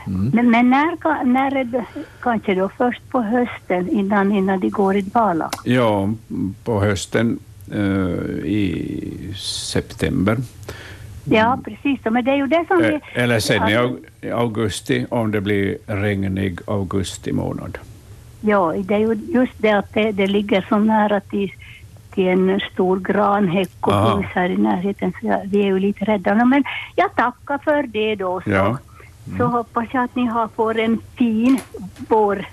[0.07, 0.31] Mm.
[0.33, 1.85] Men, men, när, när är det,
[2.21, 5.49] kanske då först på hösten innan, innan de går i dvala?
[5.63, 6.09] Ja,
[6.63, 7.39] på hösten
[8.45, 9.33] i
[9.71, 10.37] september.
[11.23, 11.99] Ja, precis.
[12.03, 12.93] Men det är ju det som vi...
[12.93, 13.69] Eh, eller sen
[14.21, 17.77] i augusti, om det blir regnig augusti månad.
[18.41, 21.51] Ja, det är ju just det att det, det ligger så nära till,
[22.13, 26.45] till en stor granhäck och hus här i närheten, så vi är ju lite rädda.
[26.45, 26.63] Men
[26.95, 28.41] jag tackar för det då.
[28.41, 28.65] Så, ja.
[28.65, 29.37] mm.
[29.37, 31.59] så hoppas jag att ni har får en fin
[32.07, 32.45] vår.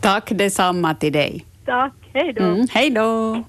[0.00, 1.44] Tack detsamma till dig.
[1.72, 1.92] Tack.
[2.12, 2.44] Hej då.
[2.44, 3.42] Mm, hej då.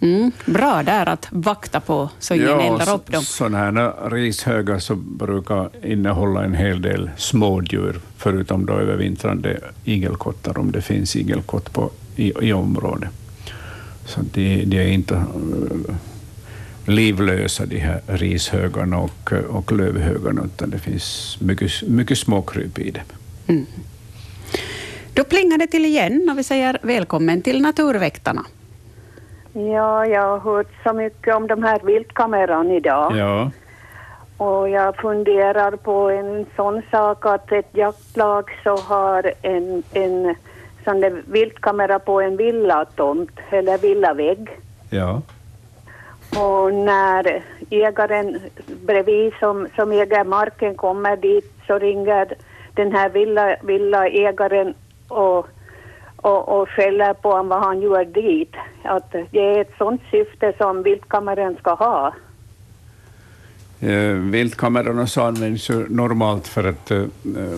[0.00, 3.22] Mm, bra där att vakta på så ingen ja, eldar upp dem.
[3.22, 10.72] Sådana här rishögar så brukar innehålla en hel del smådjur, förutom då övervintrande igelkottar, om
[10.72, 13.10] det finns igelkott på, i, i området.
[14.06, 15.94] Så de, de är inte uh,
[16.86, 23.04] livlösa, de här rishögarna och, och lövhögarna, utan det finns mycket, mycket småkryp i dem.
[23.46, 23.66] Mm.
[25.16, 28.44] Då plingar det till igen och vi säger välkommen till Naturväktarna.
[29.52, 33.16] Ja, jag har hört så mycket om de här viltkamerorna idag.
[33.16, 33.50] Ja.
[34.36, 40.34] Och jag funderar på en sån sak att ett jaktlag så har en, en
[40.84, 44.48] sån där viltkamera på en villatomt eller villavägg.
[44.90, 45.22] Ja.
[46.30, 48.40] Och när ägaren
[48.86, 52.34] bredvid som, som äger marken kommer dit så ringer
[52.74, 54.74] den här villa, villaägaren
[55.08, 55.48] och,
[56.16, 58.54] och, och skäller på honom vad han gör dit.
[58.82, 62.12] Att det är ett sådant syfte som viltkameran ska ha.
[63.80, 67.04] Eh, viltkamerorna så används ju normalt för att eh,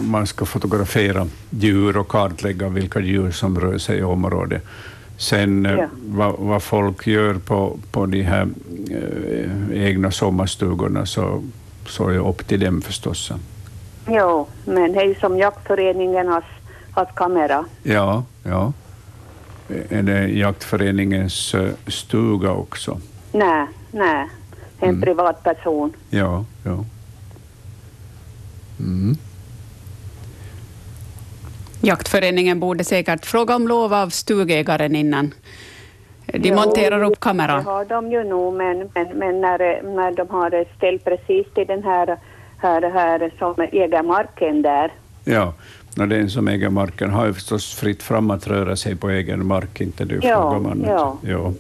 [0.01, 4.63] man ska fotografera djur och kartlägga vilka djur som rör sig i området.
[5.19, 5.89] Sen eh, ja.
[6.07, 8.49] vad, vad, folk gör på, på de här
[8.91, 11.43] eh, egna sommarstugorna så,
[11.87, 13.33] så är det upp till dem förstås.
[14.09, 16.29] Jo, men det är ju som jaktföreningen
[16.99, 17.65] haft kamera.
[17.83, 18.73] Ja, ja.
[19.89, 23.01] Är det jaktföreningens eh, stuga också?
[23.33, 24.27] Nej, nej.
[24.81, 25.01] En mm.
[25.01, 25.93] privatperson.
[26.11, 26.85] Ja, ja.
[28.81, 29.17] Mm.
[31.81, 35.35] Jaktföreningen borde säkert fråga om lov av stugägaren innan
[36.27, 37.65] de jo, monterar upp kameran.
[37.65, 41.67] Det har de ju nog, men, men, men när, när de har ställt precis till
[41.67, 42.19] den här,
[42.59, 44.93] här, här som äger marken där.
[45.25, 45.55] Ja,
[45.95, 49.47] när den som äger marken har ju förstås fritt fram att röra sig på egen
[49.47, 50.85] mark, inte det ja, frågar man.
[50.87, 51.17] Ja.
[51.23, 51.53] Ja.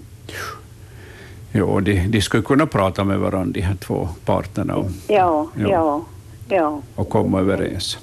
[1.52, 4.76] Jo, de, de skulle kunna prata med varandra, de här två parterna.
[4.76, 6.04] Och, ja, ja, ja,
[6.48, 6.82] ja.
[6.94, 7.98] Och komma överens.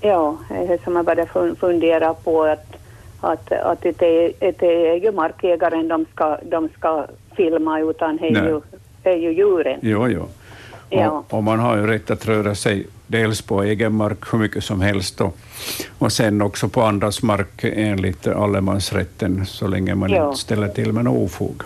[0.00, 0.36] Ja,
[0.84, 2.76] som jag bara funderar på att,
[3.20, 7.06] att, att det, är, det är ju markägaren de ska, de ska
[7.36, 8.60] filma, utan det är, ju,
[9.02, 9.78] det är ju djuren.
[9.82, 10.28] Jo, jo.
[10.90, 11.10] Ja.
[11.10, 14.64] Och, och, man har ju rätt att röra sig dels på egen mark hur mycket
[14.64, 15.36] som helst och,
[15.98, 20.26] och sen också på andras mark enligt allemansrätten så länge man ja.
[20.26, 21.62] inte ställer till med något ofog.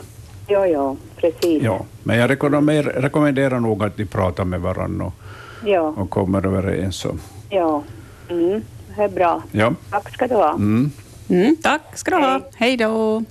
[0.46, 1.62] Ja, ja, precis.
[1.62, 5.12] Ja, men jag rekommenderar, rekommenderar nog att de pratar med varandra och,
[5.64, 5.80] ja.
[5.80, 7.04] och kommer överens.
[7.04, 7.16] Och.
[7.48, 7.82] Ja,
[8.28, 8.62] mm,
[8.96, 9.42] det är bra.
[9.52, 9.74] Ja.
[9.90, 10.50] Tack ska du ha.
[10.50, 10.90] Mm.
[11.28, 12.40] Mm, tack ska du ha.
[12.54, 13.24] Hej då.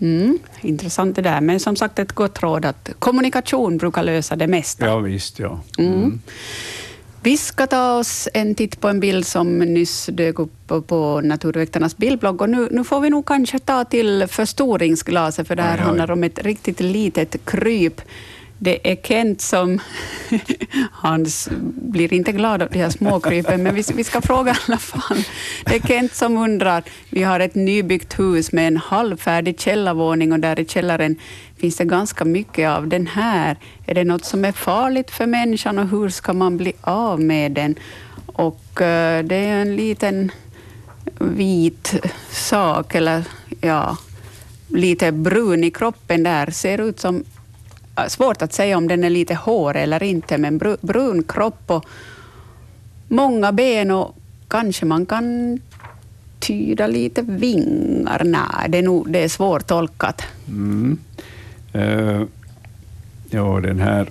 [0.00, 4.46] Mm, intressant det där, men som sagt ett gott råd att kommunikation brukar lösa det
[4.46, 4.86] mesta.
[4.86, 5.38] Ja, visst.
[5.38, 5.60] Ja.
[5.78, 5.94] Mm.
[5.94, 6.20] mm.
[7.22, 11.96] Vi ska ta oss en titt på en bild som nyss dök upp på Naturväktarnas
[11.96, 12.42] bildblogg.
[12.42, 15.84] Och nu, nu får vi nog kanske ta till förstoringsglaset, för det här aj, aj.
[15.84, 18.00] handlar om ett riktigt litet kryp
[18.58, 19.80] det är Kent som...
[20.92, 21.26] Han
[21.74, 25.24] blir inte glad av de här småkrypen, men vi, vi ska fråga i alla fall.
[25.64, 26.82] Det är Kent som undrar.
[27.10, 31.16] Vi har ett nybyggt hus med en halvfärdig källarvåning och där i källaren
[31.56, 33.56] finns det ganska mycket av den här.
[33.86, 37.52] Är det något som är farligt för människan och hur ska man bli av med
[37.52, 37.74] den?
[38.26, 40.32] Och eh, det är en liten
[41.18, 41.94] vit
[42.30, 43.24] sak, eller
[43.60, 43.96] ja,
[44.68, 46.50] lite brun i kroppen där.
[46.50, 47.24] Ser ut som
[47.98, 51.84] Äh, svårt att säga om den är lite hår eller inte, men brun kropp och
[53.08, 54.16] många ben och
[54.48, 55.60] kanske man kan
[56.38, 58.22] tyda lite vingar.
[58.24, 60.22] Nej, det är, nog, det är svårt tolkat.
[60.48, 60.98] Mm.
[61.74, 62.22] Uh,
[63.30, 64.10] ja, den här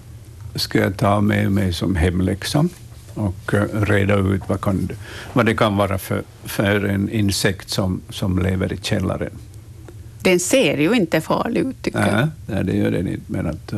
[0.56, 2.66] ska jag ta med mig som hemläxa.
[3.14, 4.90] och eh, reda ut vad, kan,
[5.34, 9.32] vad det kan vara för, för en insekt som, som lever i källaren.
[10.28, 12.28] Den ser ju inte farlig ut, tycker nej, jag.
[12.46, 13.74] Nej, det gör den inte, men att,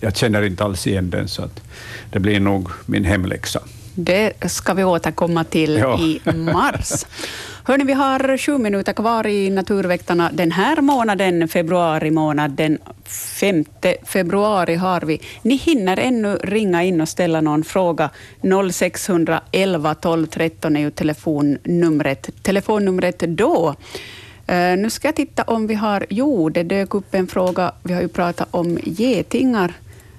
[0.00, 1.60] jag känner inte alls igen den, så att
[2.10, 3.60] det blir nog min hemläxa.
[3.94, 5.98] Det ska vi återkomma till ja.
[5.98, 6.92] i mars.
[7.64, 12.50] Hörni, vi har sju minuter kvar i Naturväktarna den här månaden, februari månad.
[12.50, 13.64] Den 5
[14.04, 15.20] februari har vi.
[15.42, 18.10] Ni hinner ännu ringa in och ställa någon fråga.
[18.72, 22.30] 0611 12 13 är ju telefonnumret.
[22.42, 23.74] Telefonnumret då
[24.52, 26.06] Eh, nu ska jag titta om vi har...
[26.10, 27.72] Jo, det dök upp en fråga.
[27.82, 29.72] Vi har ju pratat om getingar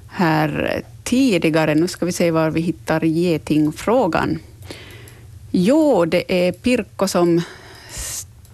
[0.07, 1.75] här tidigare.
[1.75, 4.39] Nu ska vi se var vi hittar getingfrågan.
[5.51, 7.41] Jo, det är Pirko som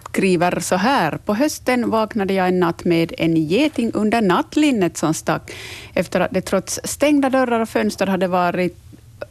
[0.10, 1.18] skriver så här.
[1.18, 5.52] På hösten vaknade jag en natt med en geting under nattlinnet som stack.
[5.94, 8.78] Efter att det trots stängda dörrar och fönster hade varit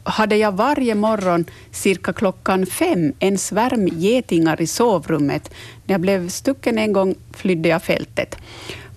[0.03, 5.51] hade jag varje morgon cirka klockan fem en svärm getingar i sovrummet.
[5.85, 8.35] När jag blev stucken en gång flydde jag fältet.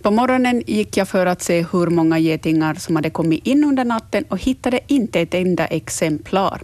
[0.02, 3.84] På morgonen gick jag för att se hur många getingar som hade kommit in under
[3.84, 6.62] natten och hittade inte ett enda exemplar.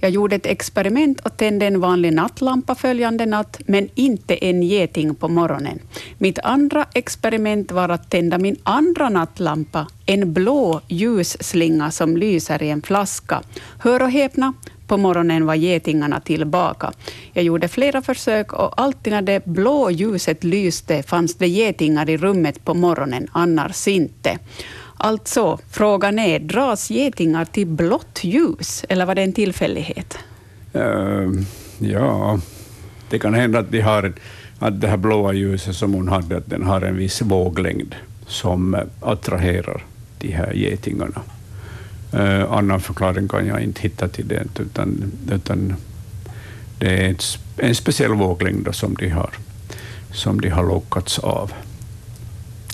[0.00, 5.14] Jag gjorde ett experiment och tände en vanlig nattlampa följande natt, men inte en geting
[5.14, 5.78] på morgonen.
[6.18, 12.70] Mitt andra experiment var att tända min andra nattlampa, en blå ljusslinga som lyser i
[12.70, 13.42] en flaska.
[13.78, 14.54] Hör och häpna,
[14.90, 16.92] på morgonen var getingarna tillbaka.
[17.32, 22.16] Jag gjorde flera försök och alltid när det blå ljuset lyste fanns det getingar i
[22.16, 24.38] rummet på morgonen, annars inte.
[24.96, 30.18] Alltså, frågan är, dras getingar till blått ljus eller var det en tillfällighet?
[30.76, 31.42] Uh,
[31.78, 32.38] ja,
[33.10, 34.12] det kan hända att, de har,
[34.58, 37.94] att det här blåa ljuset som hon hade, att den har en viss våglängd
[38.26, 39.84] som eh, attraherar
[40.18, 41.22] de här getingarna.
[42.14, 45.74] Uh, annan förklaring kan jag inte hitta till det, utan, utan
[46.78, 47.24] det är ett,
[47.56, 49.30] en speciell våglängd som de har,
[50.12, 51.52] som de har lockats av.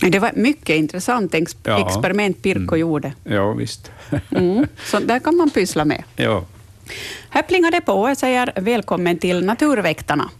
[0.00, 1.86] Det var ett mycket intressant ex ja.
[1.86, 2.80] experiment Pirko mm.
[2.80, 3.12] gjorde.
[3.24, 3.92] Ja, visst.
[4.30, 4.66] mm.
[4.76, 6.02] Så där kan man pyssla med.
[6.16, 6.44] Ja.
[7.30, 8.08] Här plingar det på.
[8.08, 10.30] Jag säger välkommen till Naturväktarna.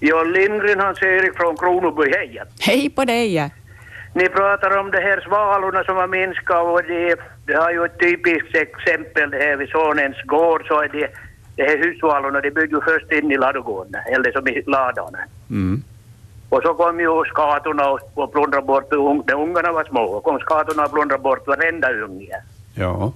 [0.00, 2.42] Ja, Lindgren Hans-Erik från Kronoby, hej.
[2.60, 3.50] Hej på dig.
[4.14, 7.16] Ni pratar om de här svalorna som har minskat och det,
[7.46, 11.08] det har ju ett typiskt exempel här vid Sonens gård så är det,
[11.56, 15.16] det här hussvalorna de bygger först in i ladugården, eller som i ladan.
[15.50, 15.82] Mm.
[16.48, 18.90] Och så kom ju skatorna och plundrade bort,
[19.26, 22.36] när ungarna var små, och kom skatorna och plundrade bort varenda unge.
[22.74, 23.12] Ja.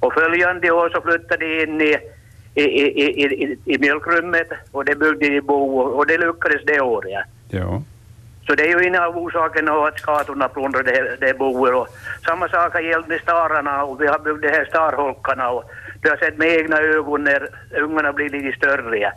[0.00, 1.96] Och följande år så flyttade de in i,
[2.54, 7.26] i, i, i, i mjölkrummet och det byggde de bo och det lyckades det året.
[7.48, 7.82] Ja.
[8.46, 11.74] Så det är ju en av orsakerna att skatorna plundrade det, det boet.
[11.74, 11.88] Och
[12.26, 15.64] samma sak har gällt med stararna och vi har byggt de här starholkarna och
[16.02, 17.48] vi har sett med egna ögon när
[17.82, 19.12] ungarna blir lite större.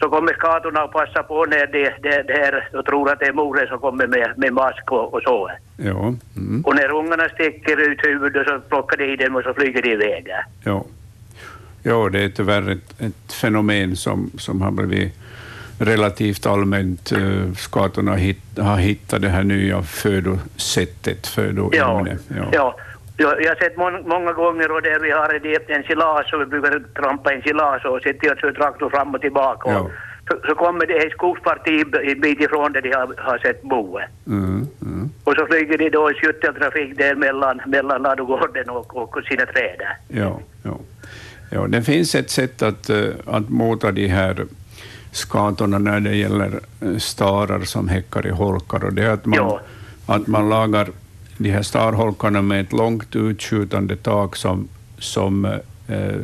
[0.00, 3.26] Så kommer skatorna och passar på när det, det, det här och tror att det
[3.26, 5.50] är moren som kommer med, med mask och, och så.
[5.76, 6.14] Ja.
[6.36, 6.62] Mm.
[6.66, 9.92] Och när ungarna sticker ut huvudet så plockar de i dem och så flyger de
[9.92, 10.28] iväg.
[10.64, 10.84] Ja.
[11.82, 15.12] Ja, det är tyvärr ett, ett fenomen som, som har blivit
[15.78, 22.18] relativt allmänt uh, skatorna hit, har hittat det här nya födosättet, födoämne.
[22.28, 22.48] Ja, ja.
[22.52, 22.76] ja.
[23.20, 26.82] Jag har sett må många gånger och där vi har en ensilage och vi brukar
[27.02, 29.70] trampa ensilage och sätter och kör traktor fram och tillbaka.
[29.70, 29.90] Ja.
[30.28, 34.04] Så, så, kommer det ett skogsparti en bit ifrån där de har, har sett boet.
[34.26, 35.10] Mm, mm.
[35.24, 39.80] Och så flyger de då i skytteltrafik där mellan, mellan ladugården och, och sina träd.
[40.08, 40.78] Ja, ja.
[41.50, 44.46] ja, det finns ett sätt att, uh, att mota de här
[45.12, 48.84] skadorna när det gäller eh, starar som häckar i holkar.
[48.84, 49.60] Och det är att man, ja.
[50.06, 50.88] att man lagar
[51.36, 55.44] de här starholkarna med ett långt utskjutande tak som, som
[55.88, 56.16] eh,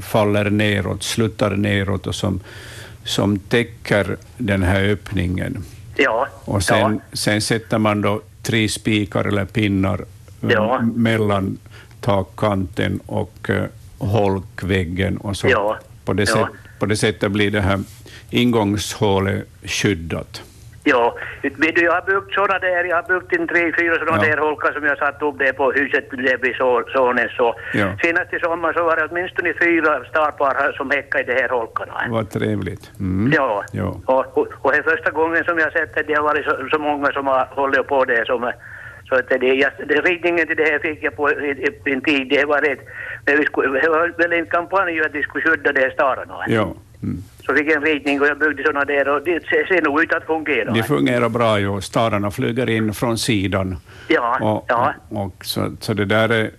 [0.00, 2.40] faller neråt, sluttar neråt och som,
[3.04, 5.64] som täcker den här öppningen.
[5.96, 6.26] Ja.
[6.44, 7.16] Och sen, ja.
[7.16, 10.04] sen sätter man då tre spikar eller pinnar
[10.42, 10.80] eh, ja.
[10.94, 11.58] mellan
[12.00, 13.64] takkanten och eh,
[13.98, 15.78] holkväggen och så ja.
[16.04, 16.46] på, det sätt,
[16.78, 17.80] på det sättet blir det här
[18.30, 20.42] ingångshålet skyddat.
[20.84, 24.30] Ja, du, jag har byggt sådana där, jag har byggt en tre, fyra sådana ja.
[24.30, 26.56] där holkar som jag satt upp där på huset bredvid
[26.94, 27.28] sonen.
[27.36, 27.54] Så.
[27.72, 27.86] Ja.
[28.02, 32.04] Senast i sommar så var det åtminstone fyra starpar som häckade i de här holkarna.
[32.08, 32.90] Vad trevligt.
[33.00, 33.32] Mm.
[33.34, 34.00] Ja, ja.
[34.06, 36.68] Och, och, och det är första gången som jag sett att det har varit så,
[36.72, 38.26] så många som har hållit på det.
[38.26, 38.52] Som,
[39.08, 41.28] så att det, jag, det, ritningen till det här fick jag på
[41.84, 42.80] en tid, det var rätt.
[43.26, 46.44] Men vi skulle, det var väl en kampanj att vi skulle skydda de här stararna.
[46.46, 46.74] Ja.
[47.02, 47.22] Mm.
[47.46, 50.26] Så fick en ritning och jag byggde sådana där och det ser nog ut att
[50.26, 50.72] fungera.
[50.72, 51.80] Det fungerar bra ju.
[51.80, 53.76] Stararna flyger in från sidan.
[54.08, 54.94] Ja, och, ja.
[55.08, 56.50] Och, och så, så det där är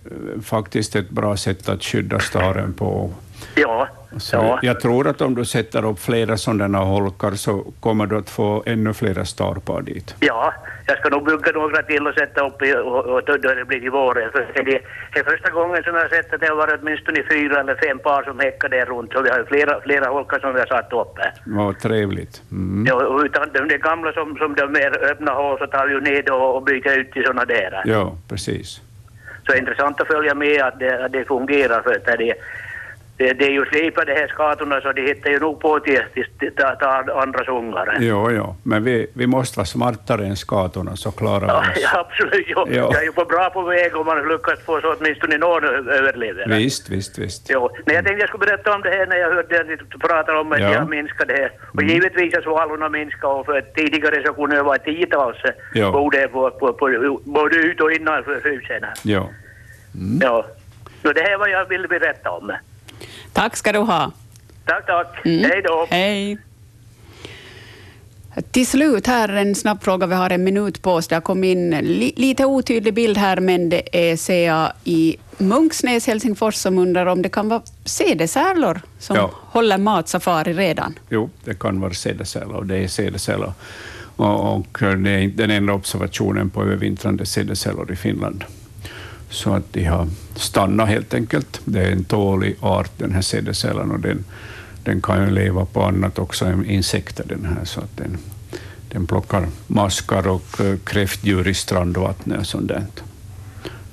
[0.43, 3.13] faktiskt ett bra sätt att skydda staren på.
[3.55, 3.87] Ja.
[4.17, 4.59] Så ja.
[4.61, 8.63] Jag tror att om du sätter upp flera sådana holkar så kommer du att få
[8.65, 10.15] ännu flera starpar dit.
[10.19, 10.53] Ja,
[10.87, 13.85] jag ska nog bygga några till och sätta upp i, och, och då det blir
[13.85, 14.31] i våren.
[14.31, 14.81] För det,
[15.13, 17.75] det är första gången som jag har sett att det har varit åtminstone fyra eller
[17.75, 19.11] fem par som häckar där runt.
[19.13, 21.33] Så vi har ju flera, flera holkar som vi har satt upp här.
[21.45, 22.41] Vad trevligt.
[22.51, 22.85] Mm.
[22.87, 26.01] Ja, och utan de, gamla som, som de mer öppna hål så tar vi ju
[26.01, 27.81] ned och, och byter ut till sådana där.
[27.85, 28.81] Ja, precis.
[29.45, 32.33] Så intressant att följa med att det, att det fungerar för att det,
[33.21, 35.99] det, det är ju slipade de här skatorna så de hittar ju nog på till,
[36.13, 37.97] till, till, till, till andra sångare.
[37.99, 41.77] Jo, jo, men vi, vi måste vara smartare än skatorna så klarar vi oss.
[41.93, 42.45] ja, absolut.
[42.47, 42.65] Jo.
[42.69, 42.73] Ja.
[42.73, 46.47] Jag är ju på bra på väg om man lyckas få så åtminstone någon överlever.
[46.47, 47.49] Visst, visst, visst.
[47.49, 47.69] Jo.
[47.85, 50.35] Nej, jag tänkte jag skulle berätta om det här när jag hörde att du pratar
[50.35, 50.73] om att Ja.
[50.73, 51.51] jag minskat det här.
[51.75, 55.37] Och givetvis har svalorna minskat och för tidigare så kunde det vara tiotals
[55.91, 58.83] både på, på, på, både ut och innanför husen.
[58.83, 58.93] här.
[59.03, 59.29] Ja.
[60.21, 60.45] Ja.
[61.01, 62.51] Så det här var jag ville berätta om.
[63.33, 64.11] Tack ska du ha.
[64.65, 65.25] Tack, tack.
[65.25, 65.43] Mm.
[65.43, 65.87] Hej då.
[65.89, 66.37] Hej.
[68.51, 70.07] Till slut här en snabb fråga.
[70.07, 71.07] Vi har en minut på oss.
[71.07, 76.07] Det har kommit in li, lite otydlig bild här, men det är CA i Munksnäs,
[76.07, 79.31] Helsingfors, som undrar om det kan vara sädesärlor som Ja.
[79.35, 80.99] håller matsafari redan.
[81.09, 83.53] Jo, det kan vara sädesärla och det är sädesärla.
[84.15, 88.43] Och, och det är den enda observationen på övervintrande sädesärlor i Finland.
[89.31, 91.61] Så att de har stannat helt enkelt.
[91.65, 94.25] Det är en tålig art den här sädesärlan och den,
[94.83, 97.65] den kan ju leva på annat också än insekter den här.
[97.65, 98.17] Så att den,
[98.89, 102.85] den plockar maskar och eh, kräftdjur i strandvattnet och sånt där.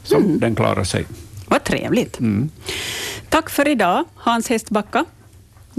[0.03, 1.07] Så den klarar sig.
[1.47, 2.21] Vad trevligt.
[2.21, 2.51] Mm.
[3.29, 5.05] Tack för idag, Hans Hestbacka.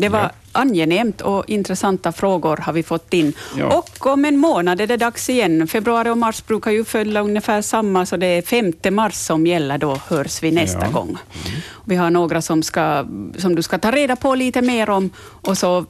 [0.01, 0.29] Det var Ja.
[0.51, 3.33] angenämt och intressanta frågor har vi fått in.
[3.57, 3.77] Ja.
[3.77, 5.67] Och om en månad är det dags igen.
[5.67, 9.77] Februari och mars brukar ju följa ungefär samma, så det är 5 mars som gäller.
[9.77, 10.91] Då hörs vi nästa Ja.
[10.91, 11.17] gång.
[11.85, 13.05] Vi har några som, ska,
[13.37, 15.85] som du ska ta reda på lite mer om och så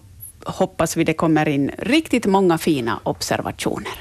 [0.46, 3.92] hoppas vi det kommer in riktigt många fina observationer.